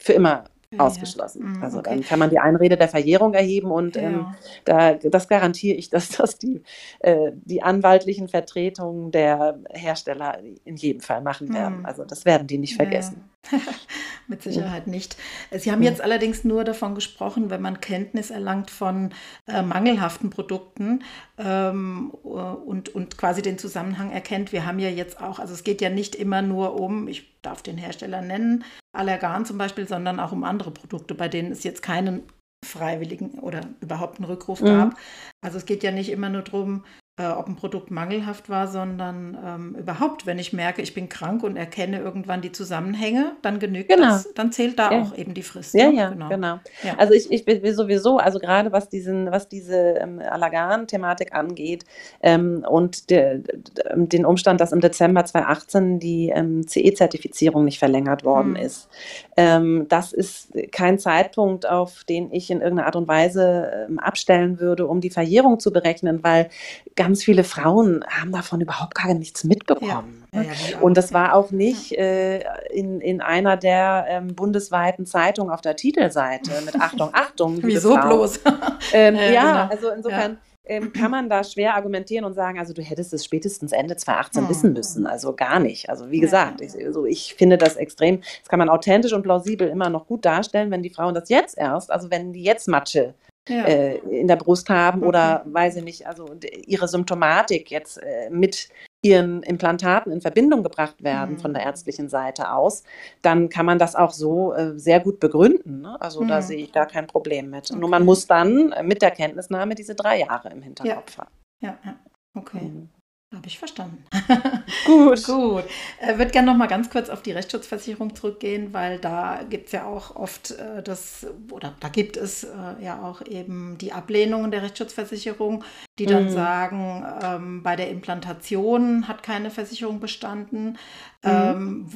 für 0.00 0.12
immer 0.12 0.44
ausgeschlossen. 0.76 1.42
Ja. 1.42 1.48
Mhm, 1.48 1.62
also 1.62 1.78
okay. 1.78 1.90
dann 1.90 2.02
kann 2.02 2.18
man 2.18 2.30
die 2.30 2.38
Einrede 2.38 2.76
der 2.76 2.88
Verjährung 2.88 3.32
erheben 3.32 3.70
und 3.70 3.96
ja. 3.96 4.02
ähm, 4.02 4.26
da, 4.64 4.94
das 4.94 5.28
garantiere 5.28 5.76
ich, 5.76 5.88
dass 5.90 6.10
das 6.10 6.38
die, 6.38 6.62
äh, 7.00 7.32
die 7.34 7.62
anwaltlichen 7.62 8.28
Vertretungen 8.28 9.10
der 9.10 9.58
Hersteller 9.70 10.38
in 10.64 10.76
jedem 10.76 11.00
Fall 11.00 11.22
machen 11.22 11.52
werden. 11.54 11.80
Mhm. 11.80 11.86
Also 11.86 12.04
das 12.04 12.24
werden 12.24 12.46
die 12.46 12.58
nicht 12.58 12.76
vergessen. 12.76 13.24
Mit 14.26 14.42
Sicherheit 14.42 14.86
nicht. 14.86 15.16
Sie 15.52 15.72
haben 15.72 15.82
jetzt 15.82 16.00
allerdings 16.00 16.44
nur 16.44 16.64
davon 16.64 16.94
gesprochen, 16.94 17.50
wenn 17.50 17.62
man 17.62 17.80
Kenntnis 17.80 18.30
erlangt 18.30 18.70
von 18.70 19.10
äh, 19.46 19.62
mangelhaften 19.62 20.30
Produkten 20.30 21.02
ähm, 21.38 22.10
und, 22.10 22.90
und 22.94 23.16
quasi 23.16 23.40
den 23.40 23.58
Zusammenhang 23.58 24.10
erkennt. 24.10 24.52
Wir 24.52 24.66
haben 24.66 24.78
ja 24.78 24.90
jetzt 24.90 25.20
auch, 25.20 25.38
also 25.38 25.54
es 25.54 25.64
geht 25.64 25.80
ja 25.80 25.88
nicht 25.88 26.14
immer 26.14 26.42
nur 26.42 26.78
um, 26.78 27.08
ich 27.08 27.40
darf 27.40 27.62
den 27.62 27.78
Hersteller 27.78 28.20
nennen, 28.20 28.64
Allergan 28.92 29.46
zum 29.46 29.56
Beispiel, 29.56 29.88
sondern 29.88 30.20
auch 30.20 30.32
um 30.32 30.44
andere 30.44 30.70
Produkte, 30.70 31.14
bei 31.14 31.28
denen 31.28 31.52
es 31.52 31.62
jetzt 31.62 31.82
keinen 31.82 32.22
freiwilligen 32.66 33.38
oder 33.38 33.60
überhaupt 33.80 34.18
einen 34.18 34.26
Rückruf 34.26 34.60
mhm. 34.60 34.66
gab. 34.66 34.96
Also 35.40 35.58
es 35.58 35.64
geht 35.64 35.82
ja 35.82 35.92
nicht 35.92 36.10
immer 36.10 36.28
nur 36.28 36.42
darum, 36.42 36.84
äh, 37.18 37.26
ob 37.26 37.48
ein 37.48 37.56
Produkt 37.56 37.90
mangelhaft 37.90 38.48
war, 38.48 38.68
sondern 38.68 39.36
ähm, 39.44 39.76
überhaupt, 39.76 40.24
wenn 40.24 40.38
ich 40.38 40.52
merke, 40.52 40.82
ich 40.82 40.94
bin 40.94 41.08
krank 41.08 41.42
und 41.42 41.56
erkenne 41.56 41.98
irgendwann 41.98 42.42
die 42.42 42.52
Zusammenhänge, 42.52 43.32
dann 43.42 43.58
genügt 43.58 43.88
genau. 43.88 44.10
das, 44.10 44.32
dann 44.34 44.52
zählt 44.52 44.78
da 44.78 44.92
ja. 44.92 45.02
auch 45.02 45.18
eben 45.18 45.34
die 45.34 45.42
Frist. 45.42 45.74
Ja, 45.74 45.90
ja, 45.90 46.10
genau. 46.10 46.28
genau. 46.28 46.60
Ja. 46.84 46.94
Also 46.96 47.14
ich, 47.14 47.30
ich 47.32 47.44
bin 47.44 47.74
sowieso, 47.74 48.18
also 48.18 48.38
gerade 48.38 48.70
was 48.70 48.88
diesen, 48.88 49.32
was 49.32 49.48
diese 49.48 49.96
ähm, 50.00 50.20
Allergan-Thematik 50.20 51.34
angeht 51.34 51.84
ähm, 52.22 52.64
und 52.68 53.10
de, 53.10 53.38
de, 53.42 53.62
den 53.96 54.24
Umstand, 54.24 54.60
dass 54.60 54.70
im 54.70 54.80
Dezember 54.80 55.24
2018 55.24 55.98
die 55.98 56.28
ähm, 56.28 56.68
CE-Zertifizierung 56.68 57.64
nicht 57.64 57.80
verlängert 57.80 58.24
worden 58.24 58.54
hm. 58.54 58.64
ist, 58.64 58.88
ähm, 59.36 59.86
das 59.88 60.12
ist 60.12 60.52
kein 60.70 61.00
Zeitpunkt, 61.00 61.68
auf 61.68 62.04
den 62.04 62.30
ich 62.30 62.48
in 62.50 62.60
irgendeiner 62.60 62.86
Art 62.86 62.96
und 62.96 63.08
Weise 63.08 63.86
ähm, 63.88 63.98
abstellen 63.98 64.60
würde, 64.60 64.86
um 64.86 65.00
die 65.00 65.10
Verjährung 65.10 65.58
zu 65.58 65.72
berechnen, 65.72 66.22
weil 66.22 66.48
ganz 66.94 67.07
ganz 67.08 67.24
viele 67.24 67.42
Frauen 67.42 68.04
haben 68.06 68.32
davon 68.32 68.60
überhaupt 68.60 68.94
gar 68.94 69.14
nichts 69.14 69.42
mitbekommen. 69.42 70.26
Ja. 70.34 70.42
Ja, 70.42 70.42
ja, 70.42 70.78
und 70.80 70.94
das 70.94 71.14
war 71.14 71.34
auch 71.34 71.50
nicht 71.52 71.92
äh, 71.92 72.40
in, 72.70 73.00
in 73.00 73.22
einer 73.22 73.56
der 73.56 74.04
ähm, 74.10 74.34
bundesweiten 74.34 75.06
Zeitungen 75.06 75.50
auf 75.50 75.62
der 75.62 75.74
Titelseite 75.74 76.50
mit 76.66 76.74
Achtung, 76.80 77.08
Achtung. 77.14 77.60
Wieso 77.62 77.94
Frauen. 77.94 78.08
bloß? 78.08 78.40
ähm, 78.92 79.14
ja, 79.14 79.68
genau. 79.68 79.74
also 79.74 79.88
insofern 79.88 80.36
ähm, 80.66 80.92
kann 80.92 81.10
man 81.10 81.30
da 81.30 81.42
schwer 81.44 81.76
argumentieren 81.76 82.26
und 82.26 82.34
sagen, 82.34 82.58
also 82.58 82.74
du 82.74 82.82
hättest 82.82 83.14
es 83.14 83.24
spätestens 83.24 83.72
Ende 83.72 83.96
2018 83.96 84.42
hm. 84.42 84.50
wissen 84.50 84.72
müssen. 84.74 85.06
Also 85.06 85.34
gar 85.34 85.60
nicht. 85.60 85.88
Also 85.88 86.10
wie 86.10 86.20
gesagt, 86.20 86.60
ich, 86.60 86.74
also 86.84 87.06
ich 87.06 87.34
finde 87.38 87.56
das 87.56 87.76
extrem, 87.76 88.20
das 88.20 88.50
kann 88.50 88.58
man 88.58 88.68
authentisch 88.68 89.14
und 89.14 89.22
plausibel 89.22 89.66
immer 89.66 89.88
noch 89.88 90.06
gut 90.06 90.26
darstellen, 90.26 90.70
wenn 90.70 90.82
die 90.82 90.90
Frauen 90.90 91.14
das 91.14 91.30
jetzt 91.30 91.56
erst, 91.56 91.90
also 91.90 92.10
wenn 92.10 92.34
die 92.34 92.42
jetzt 92.42 92.68
Matsche 92.68 93.14
ja. 93.48 93.64
äh, 93.64 93.96
in 93.98 94.28
der 94.28 94.36
Brust 94.36 94.68
haben 94.70 95.00
okay. 95.00 95.08
oder 95.08 95.42
weiß 95.46 95.76
ich 95.76 95.84
nicht, 95.84 96.06
also 96.06 96.26
ihre 96.66 96.88
Symptomatik 96.88 97.70
jetzt 97.70 97.98
äh, 97.98 98.30
mit 98.30 98.68
ihren 99.02 99.42
Implantaten 99.44 100.10
in 100.12 100.20
Verbindung 100.20 100.62
gebracht 100.62 101.02
werden 101.02 101.36
mhm. 101.36 101.38
von 101.38 101.54
der 101.54 101.62
ärztlichen 101.62 102.08
Seite 102.08 102.52
aus, 102.52 102.82
dann 103.22 103.48
kann 103.48 103.64
man 103.64 103.78
das 103.78 103.94
auch 103.94 104.10
so 104.10 104.52
äh, 104.54 104.76
sehr 104.78 105.00
gut 105.00 105.20
begründen. 105.20 105.82
Ne? 105.82 106.00
Also 106.00 106.22
mhm. 106.22 106.28
da 106.28 106.42
sehe 106.42 106.58
ich 106.58 106.72
gar 106.72 106.86
kein 106.86 107.06
Problem 107.06 107.50
mit. 107.50 107.70
Okay. 107.70 107.78
Nur 107.78 107.88
man 107.88 108.04
muss 108.04 108.26
dann 108.26 108.74
mit 108.82 109.02
der 109.02 109.12
Kenntnisnahme 109.12 109.74
diese 109.74 109.94
drei 109.94 110.20
Jahre 110.20 110.50
im 110.50 110.62
Hinterkopf 110.62 111.16
ja. 111.16 111.18
haben. 111.18 111.30
Ja, 111.60 111.78
ja. 111.84 111.98
Okay. 112.34 112.60
Mhm. 112.60 112.88
Habe 113.34 113.46
ich 113.46 113.58
verstanden. 113.58 114.04
Gut. 114.86 115.24
Gut. 115.24 115.64
Ich 116.00 116.18
würde 116.18 116.30
gerne 116.30 116.46
noch 116.50 116.56
mal 116.56 116.66
ganz 116.66 116.88
kurz 116.88 117.10
auf 117.10 117.22
die 117.22 117.32
Rechtsschutzversicherung 117.32 118.14
zurückgehen, 118.14 118.72
weil 118.72 118.98
da 118.98 119.42
gibt 119.48 119.66
es 119.66 119.72
ja 119.72 119.84
auch 119.84 120.16
oft 120.16 120.52
äh, 120.52 120.82
das, 120.82 121.26
oder 121.50 121.74
da 121.80 121.88
gibt 121.88 122.16
es 122.16 122.44
äh, 122.44 122.48
ja 122.80 123.02
auch 123.02 123.20
eben 123.26 123.76
die 123.78 123.92
Ablehnungen 123.92 124.50
der 124.50 124.62
Rechtsschutzversicherung, 124.62 125.62
die 125.98 126.06
dann 126.06 126.24
mhm. 126.24 126.30
sagen, 126.30 127.04
ähm, 127.22 127.62
bei 127.62 127.76
der 127.76 127.90
Implantation 127.90 129.08
hat 129.08 129.22
keine 129.22 129.50
Versicherung 129.50 130.00
bestanden. 130.00 130.78
Mhm. 131.22 131.30
Ähm, 131.30 131.86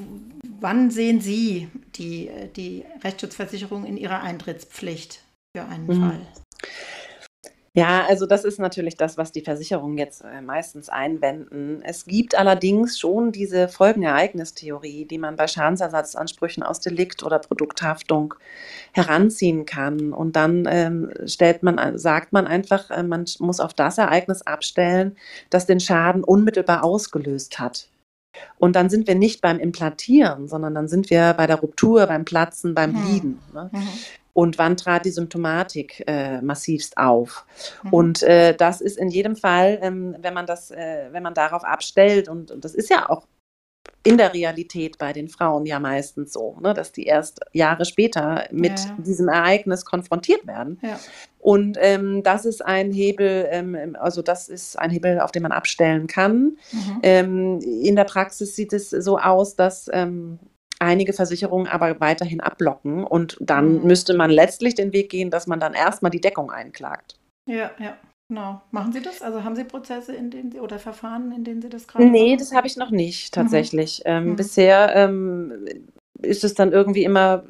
wann 0.61 0.91
sehen 0.91 1.23
Sie 1.23 1.69
die, 1.97 2.31
die 2.57 2.85
Rechtsschutzversicherung 3.03 3.87
in 3.87 3.97
ihrer 3.97 4.23
Eintrittspflicht 4.23 5.23
für 5.57 5.65
einen 5.65 5.87
mhm. 5.87 6.01
Fall? 6.01 6.21
Ja, 7.75 8.05
also 8.07 8.27
das 8.27 8.45
ist 8.45 8.59
natürlich 8.59 8.97
das, 8.97 9.17
was 9.17 9.33
die 9.33 9.41
Versicherungen 9.41 9.97
jetzt 9.97 10.23
äh, 10.23 10.43
meistens 10.43 10.91
einwenden. 10.91 11.81
Es 11.83 12.05
gibt 12.05 12.35
allerdings 12.35 12.99
schon 12.99 13.33
diese 13.33 13.67
Folgenereignistheorie, 13.67 15.07
die 15.07 15.17
man 15.17 15.37
bei 15.37 15.47
Schadensersatzansprüchen 15.47 16.63
aus 16.63 16.81
Delikt 16.81 17.23
oder 17.23 17.39
Produkthaftung 17.39 18.35
heranziehen 18.93 19.65
kann. 19.65 20.13
Und 20.13 20.37
dann 20.37 20.69
ähm, 20.69 21.13
stellt 21.25 21.63
man, 21.63 21.99
sagt 21.99 22.35
man 22.35 22.47
einfach, 22.47 22.91
äh, 22.91 23.03
man 23.03 23.25
muss 23.39 23.59
auf 23.59 23.73
das 23.73 23.97
Ereignis 23.97 24.43
abstellen, 24.43 25.17
das 25.49 25.65
den 25.65 25.81
Schaden 25.81 26.25
unmittelbar 26.25 26.85
ausgelöst 26.85 27.59
hat. 27.59 27.89
Und 28.59 28.77
dann 28.77 28.91
sind 28.91 29.07
wir 29.07 29.15
nicht 29.15 29.41
beim 29.41 29.59
Implantieren, 29.59 30.47
sondern 30.47 30.75
dann 30.75 30.89
sind 30.89 31.09
wir 31.09 31.33
bei 31.35 31.47
der 31.47 31.57
Ruptur, 31.57 32.07
beim 32.07 32.27
Platzen, 32.27 32.75
beim 32.75 32.95
hm. 32.95 33.03
Bleeden. 33.03 33.39
Ne? 33.55 33.71
Mhm 33.73 33.89
und 34.33 34.59
wann 34.59 34.77
trat 34.77 35.05
die 35.05 35.11
Symptomatik 35.11 36.03
äh, 36.07 36.41
massivst 36.41 36.97
auf. 36.97 37.45
Mhm. 37.85 37.93
Und 37.93 38.23
äh, 38.23 38.55
das 38.57 38.81
ist 38.81 38.99
in 38.99 39.09
jedem 39.09 39.37
Fall, 39.37 39.79
ähm, 39.83 40.17
wenn 40.21 40.35
man 40.35 40.47
das, 40.47 40.71
äh, 40.71 41.09
wenn 41.11 41.23
man 41.23 41.35
darauf 41.35 41.65
abstellt, 41.65 42.29
und, 42.29 42.51
und, 42.51 42.65
das 42.65 42.75
ist 42.75 42.91
ja 42.91 43.09
auch 43.11 43.27
in 44.05 44.19
der 44.19 44.35
Realität 44.35 44.99
bei 44.99 45.13
den 45.13 45.29
Frauen 45.29 45.65
ja 45.67 45.79
meistens 45.79 46.33
so, 46.33 46.57
ne, 46.61 46.75
dass 46.75 46.93
die 46.93 47.05
erst 47.05 47.41
Jahre 47.53 47.85
später 47.85 48.47
mit 48.51 48.79
ja, 48.79 48.97
diesem 48.99 49.29
Ereignis 49.29 49.85
konfrontiert 49.85 50.47
werden. 50.47 50.81
Ja. 50.83 50.99
Und 51.39 51.77
ähm, 51.81 52.23
das 52.23 52.45
ist 52.45 52.65
ein 52.65 52.93
Hebel, 52.93 53.47
ähm, 53.51 53.97
also 53.99 54.23
das 54.23 54.49
ist 54.49 54.79
ein 54.79 54.91
Hebel, 54.91 55.21
auf 55.21 55.31
den 55.31 55.43
man 55.43 55.53
abstellen 55.53 56.07
kann. 56.07 56.57
Mhm. 56.73 56.99
Ähm, 57.03 57.61
in 57.61 57.97
der 57.97 58.05
Praxis 58.05 58.57
sieht 58.57 58.73
es 58.73 58.91
so 58.91 59.19
aus, 59.19 59.57
dass 59.57 59.89
ähm, 59.93 60.39
einige 60.83 61.13
Versicherungen 61.13 61.69
aber 61.69 62.01
weiterhin 62.01 62.41
abblocken. 62.41 63.05
Und 63.05 63.37
dann 63.41 63.79
mhm. 63.79 63.87
müsste 63.87 64.15
man 64.15 64.31
letztlich 64.31 64.75
den 64.75 64.93
Weg 64.93 65.11
gehen, 65.11 65.31
dass 65.31 65.47
man 65.47 65.61
dann 65.61 65.75
erstmal 65.75 66.11
die 66.11 66.21
Deckung 66.21 66.51
einklagt. 66.51 67.17
Ja, 67.47 67.71
ja. 67.79 67.97
Genau. 68.29 68.63
Machen 68.71 68.93
Sie 68.93 69.03
das? 69.03 69.21
Also 69.21 69.45
haben 69.45 69.57
Sie 69.57 69.65
Prozesse, 69.65 70.15
in 70.15 70.31
denen 70.31 70.51
Sie 70.51 70.61
oder 70.61 70.79
Verfahren, 70.79 71.33
in 71.33 71.45
denen 71.45 71.61
Sie 71.61 71.69
das 71.69 71.87
gerade 71.87 72.07
Nee, 72.07 72.31
machen? 72.31 72.39
das 72.39 72.55
habe 72.55 72.67
ich 72.67 72.79
noch 72.79 72.91
nicht 72.91 73.35
tatsächlich. 73.35 73.99
Mhm. 73.99 74.11
Ähm, 74.11 74.25
mhm. 74.25 74.37
Bisher 74.37 74.97
ähm, 74.97 75.53
ist 76.23 76.43
es 76.43 76.55
dann 76.55 76.73
irgendwie 76.73 77.05
immer 77.05 77.45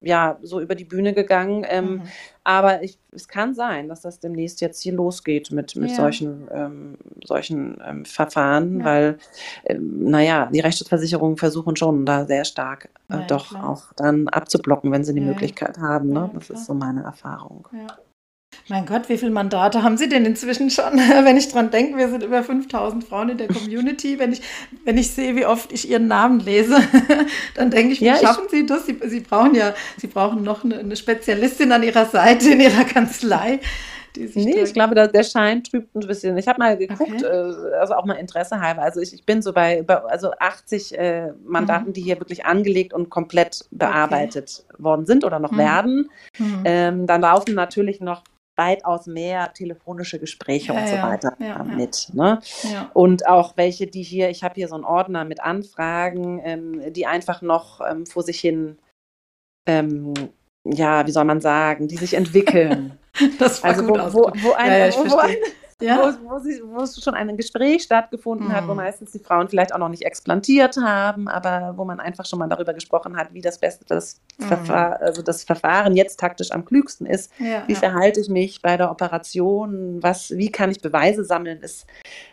ja, 0.00 0.38
so 0.42 0.60
über 0.60 0.74
die 0.74 0.84
Bühne 0.84 1.12
gegangen. 1.12 1.64
Ähm, 1.68 1.84
mhm. 1.84 2.02
Aber 2.44 2.82
ich, 2.82 2.98
es 3.12 3.28
kann 3.28 3.54
sein, 3.54 3.88
dass 3.88 4.00
das 4.00 4.20
demnächst 4.20 4.60
jetzt 4.60 4.80
hier 4.80 4.94
losgeht 4.94 5.50
mit, 5.50 5.76
mit 5.76 5.90
ja. 5.90 5.96
solchen, 5.96 6.48
ähm, 6.52 6.98
solchen 7.24 7.78
ähm, 7.84 8.04
Verfahren, 8.04 8.80
ja. 8.80 8.84
weil, 8.84 9.18
ähm, 9.64 10.04
naja, 10.10 10.48
die 10.52 10.60
Rechtsschutzversicherungen 10.60 11.36
versuchen 11.36 11.76
schon 11.76 12.06
da 12.06 12.24
sehr 12.26 12.44
stark 12.44 12.88
äh, 13.10 13.14
ja, 13.14 13.26
doch 13.26 13.50
klar. 13.50 13.68
auch 13.68 13.92
dann 13.94 14.28
abzublocken, 14.28 14.90
wenn 14.92 15.04
sie 15.04 15.14
die 15.14 15.20
Möglichkeit 15.20 15.78
haben. 15.78 16.10
Ne? 16.10 16.30
das 16.34 16.50
ist 16.50 16.66
so 16.66 16.74
meine 16.74 17.02
Erfahrung. 17.02 17.68
Ja. 17.72 17.98
Mein 18.70 18.84
Gott, 18.84 19.08
wie 19.08 19.16
viele 19.16 19.30
Mandate 19.30 19.82
haben 19.82 19.96
Sie 19.96 20.10
denn 20.10 20.26
inzwischen 20.26 20.68
schon? 20.70 20.92
Wenn 21.24 21.38
ich 21.38 21.48
dran 21.48 21.70
denke, 21.70 21.96
wir 21.96 22.08
sind 22.08 22.22
über 22.22 22.42
5000 22.42 23.02
Frauen 23.02 23.30
in 23.30 23.38
der 23.38 23.48
Community. 23.48 24.18
Wenn 24.18 24.32
ich, 24.32 24.42
wenn 24.84 24.98
ich 24.98 25.10
sehe, 25.10 25.34
wie 25.36 25.46
oft 25.46 25.72
ich 25.72 25.88
Ihren 25.88 26.06
Namen 26.06 26.40
lese, 26.40 26.76
dann 27.54 27.70
denke 27.70 27.94
ich, 27.94 28.00
wie 28.02 28.06
ja, 28.06 28.18
schaffen 28.18 28.44
ich, 28.46 28.50
Sie 28.50 28.66
das? 28.66 28.84
Sie, 28.84 28.98
Sie, 29.06 29.20
brauchen 29.20 29.54
ja, 29.54 29.74
Sie 29.96 30.06
brauchen 30.06 30.42
noch 30.42 30.64
eine, 30.64 30.78
eine, 30.78 30.96
Spezialistin 30.96 31.72
an 31.72 31.82
Ihrer 31.82 32.04
Seite 32.06 32.50
in 32.50 32.60
Ihrer 32.60 32.84
Kanzlei. 32.84 33.60
nee, 34.16 34.60
ich 34.60 34.74
glaube, 34.74 34.94
der 34.94 35.24
Schein 35.24 35.64
trübt 35.64 35.94
ein 35.94 36.06
bisschen. 36.06 36.36
Ich 36.36 36.46
habe 36.46 36.58
mal 36.58 36.76
geguckt, 36.76 37.24
okay. 37.24 37.24
äh, 37.24 37.74
also 37.80 37.94
auch 37.94 38.04
mal 38.04 38.14
Interesse 38.14 38.60
halber. 38.60 38.82
Also 38.82 39.00
ich, 39.00 39.14
ich 39.14 39.24
bin 39.24 39.40
so 39.40 39.54
bei, 39.54 39.82
bei 39.82 39.96
also 40.02 40.32
80 40.38 40.98
äh, 40.98 41.32
Mandaten, 41.42 41.88
mhm. 41.88 41.92
die 41.94 42.02
hier 42.02 42.20
wirklich 42.20 42.44
angelegt 42.44 42.92
und 42.92 43.08
komplett 43.08 43.64
bearbeitet 43.70 44.64
okay. 44.68 44.82
worden 44.82 45.06
sind 45.06 45.24
oder 45.24 45.38
noch 45.38 45.52
mhm. 45.52 45.58
werden. 45.58 46.10
Mhm. 46.38 46.62
Ähm, 46.64 47.06
dann 47.06 47.22
laufen 47.22 47.54
natürlich 47.54 48.00
noch 48.00 48.24
weitaus 48.58 49.06
mehr 49.06 49.52
telefonische 49.54 50.18
Gespräche 50.18 50.74
ja, 50.74 50.80
und 50.80 50.88
so 50.88 50.96
weiter 50.96 51.36
ja, 51.38 51.62
mit. 51.62 52.08
Ne? 52.12 52.40
Und 52.92 53.26
auch 53.26 53.56
welche, 53.56 53.86
die 53.86 54.02
hier, 54.02 54.28
ich 54.28 54.42
habe 54.42 54.56
hier 54.56 54.68
so 54.68 54.74
einen 54.74 54.84
Ordner 54.84 55.24
mit 55.24 55.40
Anfragen, 55.40 56.40
ähm, 56.44 56.92
die 56.92 57.06
einfach 57.06 57.40
noch 57.40 57.80
ähm, 57.80 58.04
vor 58.04 58.24
sich 58.24 58.40
hin, 58.40 58.78
ähm, 59.66 60.12
ja, 60.66 61.06
wie 61.06 61.12
soll 61.12 61.24
man 61.24 61.40
sagen, 61.40 61.88
die 61.88 61.96
sich 61.96 62.14
entwickeln. 62.14 62.98
das 63.38 63.62
war 63.62 63.70
also 63.70 63.86
gut 63.86 63.98
wo, 64.12 64.24
wo, 64.24 64.32
wo, 64.42 64.52
ein, 64.52 64.92
wo, 64.92 65.10
wo 65.10 65.16
ein, 65.16 65.36
ja. 65.80 66.14
wo, 66.22 66.30
wo, 66.30 66.38
sie, 66.38 66.60
wo 66.64 66.82
es 66.82 67.02
schon 67.02 67.14
ein 67.14 67.36
Gespräch 67.36 67.82
stattgefunden 67.82 68.48
mhm. 68.48 68.52
hat, 68.52 68.66
wo 68.66 68.72
mhm. 68.72 68.78
meistens 68.78 69.12
die 69.12 69.18
Frauen 69.18 69.48
vielleicht 69.48 69.72
auch 69.72 69.78
noch 69.78 69.88
nicht 69.88 70.04
explantiert 70.04 70.76
haben, 70.76 71.28
aber 71.28 71.74
wo 71.76 71.84
man 71.84 72.00
einfach 72.00 72.26
schon 72.26 72.38
mal 72.38 72.48
darüber 72.48 72.74
gesprochen 72.74 73.16
hat, 73.16 73.32
wie 73.32 73.40
das 73.40 73.58
beste, 73.58 73.84
das, 73.86 74.20
mhm. 74.38 74.44
Verfahren, 74.44 74.96
also 75.00 75.22
das 75.22 75.44
Verfahren 75.44 75.96
jetzt 75.96 76.18
taktisch 76.18 76.50
am 76.50 76.64
klügsten 76.64 77.06
ist. 77.06 77.32
Ja, 77.38 77.62
wie 77.66 77.74
ja. 77.74 77.78
verhalte 77.78 78.20
ich 78.20 78.28
mich 78.28 78.60
bei 78.62 78.76
der 78.76 78.90
Operation? 78.90 80.02
Was, 80.02 80.30
wie 80.30 80.50
kann 80.50 80.70
ich 80.70 80.80
Beweise 80.80 81.24
sammeln? 81.24 81.60
Ist 81.62 81.86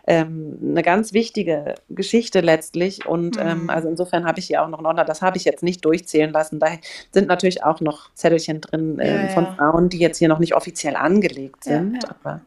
ähm, 0.08 0.58
eine 0.62 0.82
ganz 0.82 1.14
wichtige 1.14 1.76
Geschichte 1.90 2.42
letztlich. 2.42 3.06
Und 3.06 3.38
mhm. 3.38 3.48
ähm, 3.48 3.70
also 3.70 3.88
insofern 3.88 4.26
habe 4.26 4.40
ich 4.40 4.48
hier 4.48 4.64
auch 4.64 4.70
noch 4.70 4.84
einen 4.84 5.06
das 5.06 5.22
habe 5.22 5.38
ich 5.38 5.46
jetzt 5.46 5.62
nicht 5.62 5.84
durchzählen 5.86 6.32
lassen. 6.32 6.60
Da 6.60 6.68
sind 7.12 7.28
natürlich 7.28 7.64
auch 7.64 7.82
noch 7.82 8.14
Zettelchen 8.14 8.62
drin 8.62 9.00
äh, 9.00 9.30
von 9.30 9.48
Frauen, 9.56 9.90
die 9.90 10.00
jetzt 10.00 10.18
hier 10.18 10.30
noch 10.30 10.40
nicht 10.40 10.56
offiziell 10.56 10.96
angelegt 10.96 11.64
sind. 11.64 12.00
Aber 12.10 12.42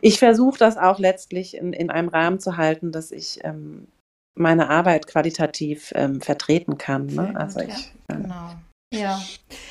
ich 0.00 0.18
versuche 0.18 0.58
das 0.58 0.76
auch 0.76 0.98
letztlich 0.98 1.56
in, 1.56 1.72
in 1.72 1.90
einem 1.90 2.08
Rahmen 2.08 2.40
zu 2.40 2.56
halten, 2.56 2.92
dass 2.92 3.10
ich 3.10 3.40
ähm, 3.44 3.88
meine 4.34 4.70
Arbeit 4.70 5.06
qualitativ 5.06 5.92
ähm, 5.94 6.20
vertreten 6.20 6.78
kann. 6.78 7.06
Ne? 7.06 7.34
Also 7.36 7.60
ich, 7.60 7.68
ja, 7.68 8.16
äh, 8.16 8.22
genau. 8.22 8.50
Ja. 8.92 9.20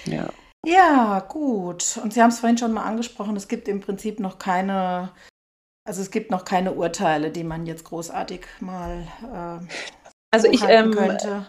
ja. 0.05 0.29
Ja, 0.65 1.19
gut. 1.21 1.97
Und 2.03 2.13
Sie 2.13 2.21
haben 2.21 2.29
es 2.29 2.39
vorhin 2.39 2.57
schon 2.57 2.73
mal 2.73 2.83
angesprochen, 2.83 3.35
es 3.37 3.47
gibt 3.47 3.67
im 3.69 3.79
Prinzip 3.79 4.19
noch 4.19 4.39
keine, 4.39 5.11
also 5.87 6.01
es 6.01 6.11
gibt 6.11 6.31
noch 6.31 6.43
keine 6.43 6.73
Urteile, 6.73 7.31
die 7.31 7.45
man 7.45 7.65
jetzt 7.65 7.85
großartig 7.85 8.45
mal 8.59 9.07
äh, 9.23 9.65
also 10.31 10.47
ich, 10.51 10.61
ähm, 10.67 10.91
könnte. 10.91 11.45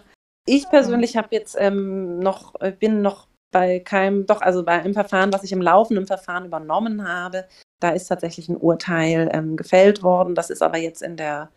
Ich 0.47 0.69
persönlich 0.69 1.17
habe 1.17 1.29
jetzt 1.33 1.57
ähm, 1.59 2.19
noch, 2.19 2.55
bin 2.79 3.03
noch 3.03 3.29
bei 3.53 3.81
keinem, 3.81 4.27
doch, 4.27 4.41
also 4.41 4.65
bei 4.65 4.81
einem 4.81 4.95
Verfahren, 4.95 5.33
was 5.33 5.45
ich 5.45 5.53
im 5.53 5.61
laufenden 5.61 6.07
Verfahren 6.07 6.47
übernommen 6.47 7.07
habe, 7.07 7.47
da 7.81 7.91
ist 7.91 8.07
tatsächlich 8.07 8.49
ein 8.49 8.57
Urteil 8.57 9.31
ähm, 9.33 9.57
gefällt 9.57 10.03
worden. 10.03 10.35
Das 10.35 10.51
ist 10.51 10.63
aber 10.63 10.79
jetzt 10.79 11.03
in 11.03 11.17
der, 11.17 11.51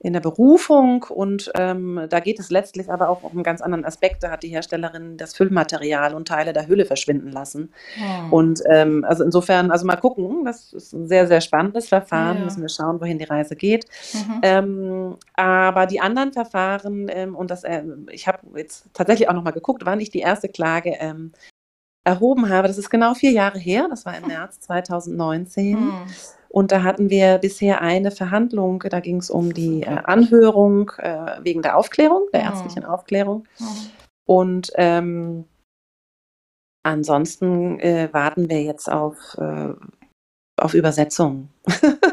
in 0.00 0.12
der 0.12 0.20
Berufung 0.20 1.02
und 1.02 1.50
ähm, 1.56 2.06
da 2.08 2.20
geht 2.20 2.38
es 2.38 2.50
letztlich 2.50 2.90
aber 2.90 3.08
auch 3.08 3.24
um 3.24 3.32
einen 3.32 3.42
ganz 3.42 3.60
anderen 3.60 3.84
Aspekt. 3.84 4.22
Da 4.22 4.30
hat 4.30 4.44
die 4.44 4.48
Herstellerin 4.48 5.16
das 5.16 5.34
Füllmaterial 5.34 6.14
und 6.14 6.28
Teile 6.28 6.52
der 6.52 6.68
Hülle 6.68 6.84
verschwinden 6.84 7.32
lassen. 7.32 7.72
Oh. 8.30 8.36
Und 8.36 8.62
ähm, 8.70 9.04
also 9.04 9.24
insofern, 9.24 9.70
also 9.70 9.84
mal 9.84 9.96
gucken, 9.96 10.44
das 10.44 10.72
ist 10.72 10.92
ein 10.92 11.08
sehr, 11.08 11.26
sehr 11.26 11.40
spannendes 11.40 11.88
Verfahren. 11.88 12.38
Ja. 12.38 12.44
Müssen 12.44 12.62
wir 12.62 12.68
schauen, 12.68 13.00
wohin 13.00 13.18
die 13.18 13.24
Reise 13.24 13.56
geht. 13.56 13.86
Mhm. 14.14 14.40
Ähm, 14.42 15.16
aber 15.34 15.86
die 15.86 16.00
anderen 16.00 16.32
Verfahren, 16.32 17.08
ähm, 17.10 17.34
und 17.34 17.50
das, 17.50 17.64
äh, 17.64 17.82
ich 18.10 18.28
habe 18.28 18.38
jetzt 18.56 18.86
tatsächlich 18.94 19.28
auch 19.28 19.34
nochmal 19.34 19.52
geguckt, 19.52 19.84
war 19.84 19.96
nicht 19.96 20.14
die 20.14 20.20
erste 20.20 20.48
Klage 20.48 20.94
ähm, 21.00 21.32
erhoben 22.08 22.48
habe. 22.48 22.68
Das 22.68 22.78
ist 22.78 22.90
genau 22.90 23.14
vier 23.14 23.30
Jahre 23.30 23.58
her, 23.58 23.86
das 23.88 24.06
war 24.06 24.16
im 24.16 24.26
März 24.26 24.60
2019. 24.60 25.76
Hm. 25.76 25.92
Und 26.48 26.72
da 26.72 26.82
hatten 26.82 27.10
wir 27.10 27.38
bisher 27.38 27.82
eine 27.82 28.10
Verhandlung, 28.10 28.82
da 28.88 29.00
ging 29.00 29.18
es 29.18 29.28
um 29.30 29.52
die 29.52 29.82
äh, 29.82 29.98
Anhörung 30.04 30.90
äh, 30.96 31.36
wegen 31.42 31.60
der 31.60 31.76
Aufklärung, 31.76 32.26
der 32.32 32.46
hm. 32.46 32.48
ärztlichen 32.48 32.84
Aufklärung. 32.84 33.44
Hm. 33.58 33.66
Und 34.26 34.72
ähm, 34.76 35.44
ansonsten 36.82 37.78
äh, 37.80 38.08
warten 38.12 38.48
wir 38.48 38.62
jetzt 38.62 38.90
auf, 38.90 39.36
äh, 39.38 39.74
auf 40.56 40.74
Übersetzung. 40.74 41.50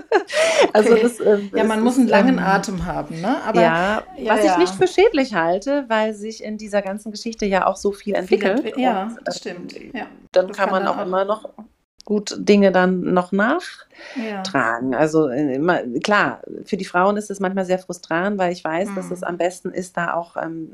Also 0.74 0.92
okay. 0.92 1.02
Das, 1.04 1.20
ähm, 1.20 1.52
ja, 1.56 1.64
man 1.64 1.82
muss 1.82 1.98
einen 1.98 2.08
langen 2.08 2.38
ähm, 2.38 2.44
Atem 2.44 2.86
haben, 2.86 3.22
ne? 3.22 3.38
Aber, 3.46 3.62
ja, 3.62 4.04
ja 4.18 4.34
was 4.34 4.44
ja. 4.44 4.52
ich 4.54 4.58
nicht 4.58 4.76
für 4.76 4.88
schädlich 4.88 5.34
halte, 5.34 5.86
weil 5.88 6.14
sich 6.14 6.44
in 6.44 6.58
dieser 6.58 6.82
ganzen 6.82 7.12
Geschichte 7.12 7.46
ja 7.46 7.66
auch 7.66 7.78
so 7.78 7.92
viel 7.92 8.16
entwickelt. 8.16 8.62
Viel 8.62 8.80
ja, 8.82 9.04
und, 9.04 9.20
das 9.24 9.38
stimmt. 9.38 9.74
Ja. 9.94 10.08
Dann 10.32 10.48
kann, 10.48 10.70
kann 10.70 10.72
man 10.72 10.88
auch 10.88 11.02
immer 11.02 11.24
noch 11.24 11.50
gut 12.06 12.36
Dinge 12.38 12.72
dann 12.72 13.02
noch 13.14 13.32
nachtragen. 13.32 14.92
Ja. 14.94 14.98
Also 14.98 15.28
äh, 15.30 15.60
klar, 16.02 16.42
für 16.64 16.78
die 16.78 16.86
Frauen 16.86 17.18
ist 17.18 17.32
es 17.32 17.40
manchmal 17.40 17.66
sehr 17.66 17.80
frustrierend, 17.80 18.38
weil 18.38 18.54
ich 18.54 18.64
weiß, 18.64 18.90
mhm. 18.90 18.96
dass 18.96 19.12
es 19.12 19.24
am 19.24 19.38
besten 19.38 19.72
ist, 19.72 19.98
da 19.98 20.14
auch 20.14 20.38
ähm, 20.38 20.72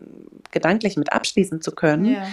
gedanklich 0.52 0.98
mit 0.98 1.14
abschließen 1.14 1.62
zu 1.62 1.72
können. 1.72 2.06
Ja. 2.06 2.28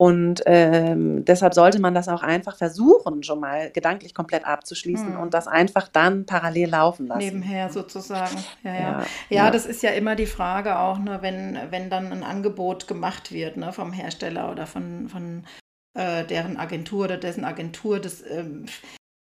Und 0.00 0.42
ähm, 0.46 1.26
deshalb 1.26 1.52
sollte 1.52 1.78
man 1.78 1.92
das 1.92 2.08
auch 2.08 2.22
einfach 2.22 2.56
versuchen, 2.56 3.22
schon 3.22 3.38
mal 3.38 3.70
gedanklich 3.70 4.14
komplett 4.14 4.46
abzuschließen 4.46 5.10
mhm. 5.10 5.20
und 5.20 5.34
das 5.34 5.46
einfach 5.46 5.88
dann 5.88 6.24
parallel 6.24 6.70
laufen 6.70 7.06
lassen. 7.06 7.18
Nebenher 7.18 7.68
sozusagen. 7.68 8.34
Ja, 8.62 8.74
ja. 8.74 8.80
ja, 8.80 9.04
ja 9.28 9.50
das 9.50 9.66
ist 9.66 9.82
ja 9.82 9.90
immer 9.90 10.16
die 10.16 10.24
Frage 10.24 10.78
auch, 10.78 10.98
ne, 10.98 11.18
wenn, 11.20 11.58
wenn 11.68 11.90
dann 11.90 12.12
ein 12.12 12.22
Angebot 12.22 12.88
gemacht 12.88 13.30
wird 13.30 13.58
ne, 13.58 13.74
vom 13.74 13.92
Hersteller 13.92 14.50
oder 14.50 14.66
von, 14.66 15.10
von 15.10 15.44
äh, 15.92 16.24
deren 16.24 16.56
Agentur 16.56 17.04
oder 17.04 17.18
dessen 17.18 17.44
Agentur. 17.44 18.00
Das, 18.00 18.24
ähm, 18.26 18.64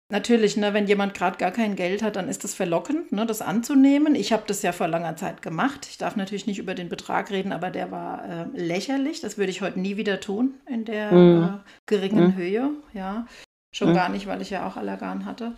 Natürlich, 0.10 0.56
ne, 0.56 0.74
wenn 0.76 0.86
jemand 0.86 1.15
gerade 1.15 1.38
gar 1.38 1.52
kein 1.52 1.76
Geld 1.76 2.04
hat, 2.04 2.15
dann 2.15 2.30
ist 2.30 2.44
das 2.44 2.54
verlockend, 2.54 3.12
ne, 3.12 3.26
das 3.26 3.41
anzunehmen. 3.41 4.13
Ich 4.13 4.32
habe 4.34 4.44
das 4.46 4.62
ja 4.62 4.72
vor 4.72 4.88
langer 4.88 5.15
Zeit 5.15 5.41
gemacht. 5.41 5.88
Ich 5.89 5.98
darf 5.98 6.15
natürlich 6.15 6.46
nicht 6.46 6.60
über 6.60 6.76
den 6.76 6.89
Betrag 6.89 7.32
reden, 7.32 7.52
aber 7.52 7.72
der 7.72 7.89
war 7.89 8.24
äh, 8.24 8.46
lächerlich. 8.54 9.22
Das 9.22 9.39
würde 9.39 9.50
ich 9.50 9.62
heute 9.62 9.80
nie 9.80 9.98
wieder 9.98 10.20
tun 10.20 10.54
in 10.68 10.86
der 10.86 11.12
mhm. 11.12 11.44
äh, 11.44 11.50
geringen 11.88 12.28
mhm. 12.28 12.36
Höhe. 12.36 12.70
Ja, 12.94 13.26
schon 13.72 13.89
mhm. 13.89 13.96
gar 13.96 14.10
nicht, 14.10 14.28
weil 14.28 14.44
ich 14.44 14.52
ja 14.52 14.68
auch 14.68 14.78
Allergan 14.78 15.26
hatte. 15.26 15.54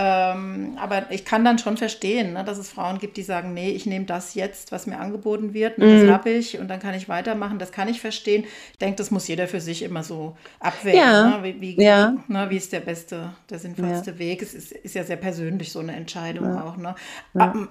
Ähm, 0.00 0.76
aber 0.78 1.10
ich 1.10 1.24
kann 1.24 1.44
dann 1.44 1.58
schon 1.58 1.76
verstehen, 1.76 2.34
ne, 2.34 2.44
dass 2.44 2.56
es 2.56 2.70
Frauen 2.70 3.00
gibt, 3.00 3.16
die 3.16 3.24
sagen, 3.24 3.52
nee, 3.52 3.70
ich 3.70 3.84
nehme 3.84 4.04
das 4.04 4.34
jetzt, 4.34 4.70
was 4.70 4.86
mir 4.86 5.00
angeboten 5.00 5.54
wird, 5.54 5.78
ne, 5.78 5.92
das 5.92 6.04
mhm. 6.04 6.12
habe 6.12 6.30
ich 6.30 6.56
und 6.60 6.68
dann 6.68 6.78
kann 6.78 6.94
ich 6.94 7.08
weitermachen. 7.08 7.58
Das 7.58 7.72
kann 7.72 7.88
ich 7.88 8.00
verstehen. 8.00 8.44
Ich 8.70 8.78
denke, 8.78 8.94
das 8.94 9.10
muss 9.10 9.26
jeder 9.26 9.48
für 9.48 9.60
sich 9.60 9.82
immer 9.82 10.04
so 10.04 10.36
abwägen. 10.60 11.00
Ja. 11.00 11.38
Ne, 11.38 11.42
wie, 11.42 11.60
wie, 11.60 11.82
ja. 11.82 12.14
ne, 12.28 12.46
wie, 12.48 12.58
ist 12.58 12.72
der 12.72 12.78
beste, 12.78 13.32
der 13.50 13.58
sinnvollste 13.58 14.12
ja. 14.12 14.18
Weg? 14.20 14.40
Es 14.40 14.54
ist, 14.54 14.70
ist, 14.70 14.94
ja 14.94 15.02
sehr 15.02 15.16
persönlich 15.16 15.72
so 15.72 15.80
eine 15.80 15.96
Entscheidung 15.96 16.56
auch. 16.56 16.76
Ne? 16.76 16.94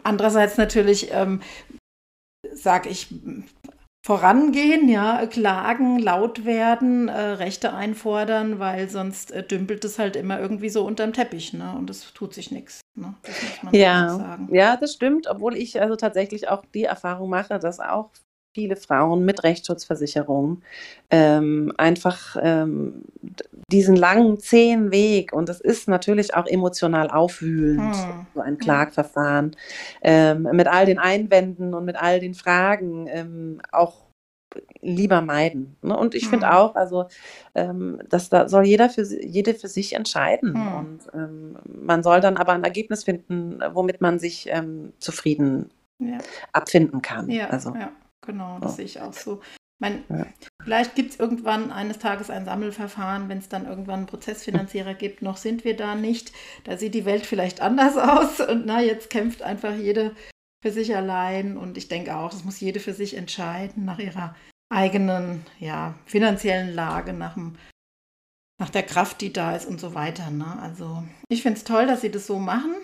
Andererseits 0.03 0.57
natürlich 0.57 1.09
ähm, 1.13 1.39
sage 2.51 2.89
ich, 2.89 3.07
vorangehen, 4.07 4.87
ja, 4.87 5.25
klagen, 5.25 5.99
laut 5.99 6.45
werden, 6.45 7.09
äh, 7.09 7.19
Rechte 7.19 7.73
einfordern, 7.73 8.57
weil 8.57 8.89
sonst 8.89 9.33
äh, 9.33 9.43
dümpelt 9.43 9.83
es 9.83 9.99
halt 9.99 10.15
immer 10.15 10.39
irgendwie 10.39 10.69
so 10.69 10.85
unterm 10.85 11.11
Teppich, 11.11 11.51
ne? 11.51 11.75
Und 11.77 11.89
es 11.89 12.13
tut 12.13 12.33
sich 12.33 12.49
nichts. 12.49 12.79
Ne? 12.95 13.15
ja, 13.73 14.39
ja, 14.49 14.77
das 14.77 14.93
stimmt, 14.93 15.27
obwohl 15.27 15.57
ich 15.57 15.81
also 15.81 15.97
tatsächlich 15.97 16.47
auch 16.47 16.63
die 16.73 16.85
Erfahrung 16.85 17.29
mache, 17.29 17.59
dass 17.59 17.81
auch 17.81 18.11
viele 18.57 18.75
Frauen 18.75 19.23
mit 19.23 19.43
Rechtsschutzversicherung 19.43 20.63
ähm, 21.11 21.71
einfach 21.77 22.35
ähm, 22.41 23.03
diesen 23.71 23.95
langen, 23.95 24.39
zähen 24.39 24.91
Weg, 24.91 25.31
und 25.31 25.47
das 25.47 25.61
ist 25.61 25.87
natürlich 25.87 26.33
auch 26.33 26.47
emotional 26.47 27.11
aufwühlend, 27.11 27.95
hm. 27.95 28.25
so 28.33 28.41
ein 28.41 28.57
Klagverfahren, 28.57 29.55
ähm, 30.01 30.47
mit 30.53 30.65
all 30.65 30.87
den 30.87 30.97
Einwänden 30.97 31.75
und 31.75 31.85
mit 31.85 31.97
all 31.97 32.19
den 32.19 32.33
Fragen 32.33 33.05
ähm, 33.07 33.61
auch 33.71 34.07
lieber 34.81 35.21
meiden. 35.21 35.77
Ne? 35.83 35.95
Und 35.95 36.15
ich 36.15 36.23
hm. 36.23 36.29
finde 36.31 36.53
auch, 36.55 36.73
also 36.73 37.05
ähm, 37.53 38.01
dass 38.09 38.29
da 38.29 38.49
soll 38.49 38.65
jeder 38.65 38.89
für 38.89 39.03
jede 39.03 39.53
für 39.53 39.67
sich 39.67 39.93
entscheiden. 39.93 40.55
Hm. 40.55 40.75
Und 40.75 40.99
ähm, 41.13 41.57
man 41.63 42.01
soll 42.01 42.21
dann 42.21 42.37
aber 42.37 42.53
ein 42.53 42.63
Ergebnis 42.63 43.03
finden, 43.03 43.59
womit 43.73 44.01
man 44.01 44.17
sich 44.17 44.47
ähm, 44.49 44.93
zufrieden 44.97 45.69
ja. 45.99 46.17
abfinden 46.53 47.03
kann. 47.03 47.29
Ja, 47.29 47.51
also. 47.51 47.75
ja. 47.75 47.91
Genau, 48.27 48.59
das 48.59 48.73
ja. 48.73 48.75
sehe 48.75 48.85
ich 48.85 49.01
auch 49.01 49.13
so. 49.13 49.41
Mein, 49.79 50.03
ja. 50.09 50.25
Vielleicht 50.63 50.95
gibt 50.95 51.11
es 51.11 51.19
irgendwann 51.19 51.71
eines 51.71 51.99
Tages 51.99 52.29
ein 52.29 52.45
Sammelverfahren, 52.45 53.29
wenn 53.29 53.37
es 53.37 53.47
dann 53.47 53.65
irgendwann 53.65 53.99
einen 53.99 54.05
Prozessfinanzierer 54.07 54.93
gibt. 54.93 55.21
Noch 55.21 55.37
sind 55.37 55.63
wir 55.63 55.75
da 55.75 55.95
nicht. 55.95 56.33
Da 56.65 56.77
sieht 56.77 56.93
die 56.93 57.05
Welt 57.05 57.25
vielleicht 57.25 57.61
anders 57.61 57.97
aus. 57.97 58.41
Und 58.41 58.65
na, 58.65 58.81
jetzt 58.81 59.09
kämpft 59.09 59.41
einfach 59.41 59.73
jede 59.73 60.15
für 60.61 60.71
sich 60.71 60.95
allein. 60.95 61.57
Und 61.57 61.77
ich 61.77 61.87
denke 61.87 62.15
auch, 62.15 62.31
das 62.31 62.43
muss 62.43 62.59
jede 62.59 62.79
für 62.79 62.93
sich 62.93 63.15
entscheiden, 63.15 63.85
nach 63.85 63.99
ihrer 63.99 64.35
eigenen 64.69 65.45
ja, 65.59 65.95
finanziellen 66.05 66.73
Lage, 66.73 67.13
nach, 67.13 67.35
dem, 67.35 67.55
nach 68.59 68.69
der 68.69 68.83
Kraft, 68.83 69.21
die 69.21 69.31
da 69.31 69.55
ist 69.55 69.67
und 69.67 69.79
so 69.79 69.93
weiter. 69.93 70.31
Ne? 70.31 70.59
Also 70.59 71.03
ich 71.29 71.43
finde 71.43 71.59
es 71.59 71.63
toll, 71.63 71.87
dass 71.87 72.01
sie 72.01 72.11
das 72.11 72.27
so 72.27 72.39
machen 72.39 72.75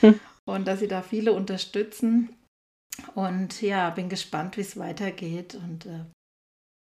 hm. 0.00 0.20
und 0.44 0.66
dass 0.66 0.80
sie 0.80 0.88
da 0.88 1.02
viele 1.02 1.32
unterstützen. 1.32 2.36
Und 3.14 3.62
ja, 3.62 3.90
bin 3.90 4.08
gespannt, 4.08 4.56
wie 4.56 4.62
es 4.62 4.76
weitergeht. 4.76 5.54
Und 5.54 5.86
äh, 5.86 6.04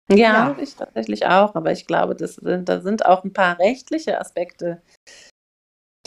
ja, 0.10 0.50
ja, 0.50 0.56
ich 0.60 0.76
tatsächlich 0.76 1.26
auch. 1.26 1.56
Aber 1.56 1.72
ich 1.72 1.88
glaube, 1.88 2.16
das 2.16 2.36
sind, 2.36 2.70
da 2.70 2.82
sind 2.82 3.06
auch 3.06 3.24
ein 3.24 3.34
paar 3.34 3.60
rechtliche 3.60 4.20
Aspekte, 4.20 4.82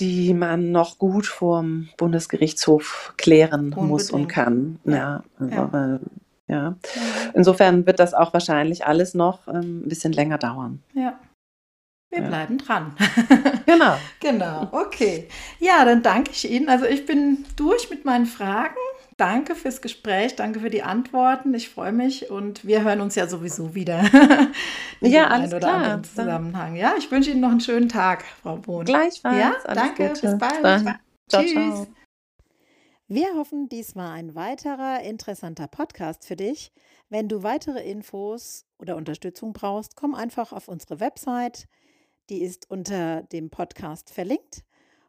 die 0.00 0.34
man 0.34 0.72
noch 0.72 0.98
gut 0.98 1.26
vorm 1.26 1.88
Bundesgerichtshof 1.96 3.14
klären 3.16 3.66
Unbedingt. 3.66 3.88
muss 3.88 4.10
und 4.10 4.28
kann. 4.28 4.78
Ja, 4.84 5.22
also, 5.38 5.54
ja. 5.54 5.94
Äh, 5.94 5.98
ja. 6.46 6.76
Insofern 7.32 7.86
wird 7.86 8.00
das 8.00 8.12
auch 8.12 8.32
wahrscheinlich 8.34 8.86
alles 8.86 9.14
noch 9.14 9.48
ähm, 9.48 9.84
ein 9.84 9.88
bisschen 9.88 10.12
länger 10.12 10.38
dauern. 10.38 10.82
Ja. 10.92 11.18
Wir 12.10 12.22
ja. 12.22 12.28
bleiben 12.28 12.58
dran. 12.58 12.94
genau. 13.66 13.96
genau, 14.20 14.68
okay. 14.72 15.28
Ja, 15.58 15.84
dann 15.84 16.02
danke 16.02 16.30
ich 16.32 16.48
Ihnen. 16.48 16.68
Also 16.68 16.84
ich 16.84 17.06
bin 17.06 17.44
durch 17.56 17.90
mit 17.90 18.04
meinen 18.04 18.26
Fragen. 18.26 18.76
Danke 19.16 19.55
fürs 19.55 19.81
Gespräch, 19.81 20.35
danke 20.35 20.59
für 20.59 20.70
die 20.70 20.83
Antworten. 20.83 21.55
Ich 21.55 21.68
freue 21.68 21.92
mich 21.92 22.31
und 22.31 22.64
wir 22.64 22.83
hören 22.83 23.00
uns 23.00 23.14
ja 23.14 23.29
sowieso 23.29 23.74
wieder. 23.74 24.03
ja, 25.00 25.29
alles 25.29 25.50
oder 25.50 25.59
klar. 25.61 26.03
Zusammenhang. 26.03 26.74
Ja, 26.74 26.94
ich 26.98 27.11
wünsche 27.11 27.31
Ihnen 27.31 27.40
noch 27.40 27.50
einen 27.50 27.61
schönen 27.61 27.88
Tag, 27.88 28.24
Frau 28.42 28.57
Bohn. 28.57 28.85
Gleichfalls. 28.85 29.38
Ja, 29.38 29.74
danke. 29.74 30.09
Gute. 30.09 30.20
Bis 30.20 30.38
bald. 30.38 30.64
Dann. 30.64 30.98
Ciao, 31.29 31.42
Tschüss. 31.42 31.87
Wir 33.07 33.35
hoffen, 33.35 33.68
dies 33.68 33.94
war 33.94 34.12
ein 34.12 34.35
weiterer 34.35 35.03
interessanter 35.03 35.68
Podcast 35.68 36.24
für 36.24 36.37
dich. 36.37 36.72
Wenn 37.09 37.29
du 37.29 37.42
weitere 37.42 37.88
Infos 37.88 38.64
oder 38.79 38.96
Unterstützung 38.96 39.53
brauchst, 39.53 39.94
komm 39.94 40.14
einfach 40.14 40.53
auf 40.53 40.68
unsere 40.68 40.98
Website. 40.98 41.68
Die 42.31 42.42
ist 42.42 42.70
unter 42.70 43.22
dem 43.22 43.50
Podcast 43.50 44.11
verlinkt. 44.11 44.64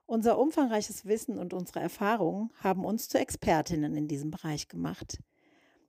Unser 0.07 0.37
umfangreiches 0.37 1.05
Wissen 1.05 1.39
und 1.39 1.53
unsere 1.53 1.79
Erfahrungen 1.79 2.51
haben 2.61 2.85
uns 2.85 3.09
zu 3.09 3.17
Expertinnen 3.17 3.95
in 3.95 4.07
diesem 4.07 4.29
Bereich 4.29 4.67
gemacht. 4.67 5.19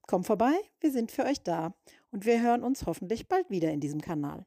Komm 0.06 0.24
vorbei, 0.24 0.54
wir 0.80 0.90
sind 0.90 1.10
für 1.10 1.24
euch 1.24 1.42
da 1.42 1.74
und 2.12 2.24
wir 2.24 2.40
hören 2.40 2.62
uns 2.62 2.86
hoffentlich 2.86 3.28
bald 3.28 3.50
wieder 3.50 3.70
in 3.72 3.80
diesem 3.80 4.00
Kanal. 4.00 4.46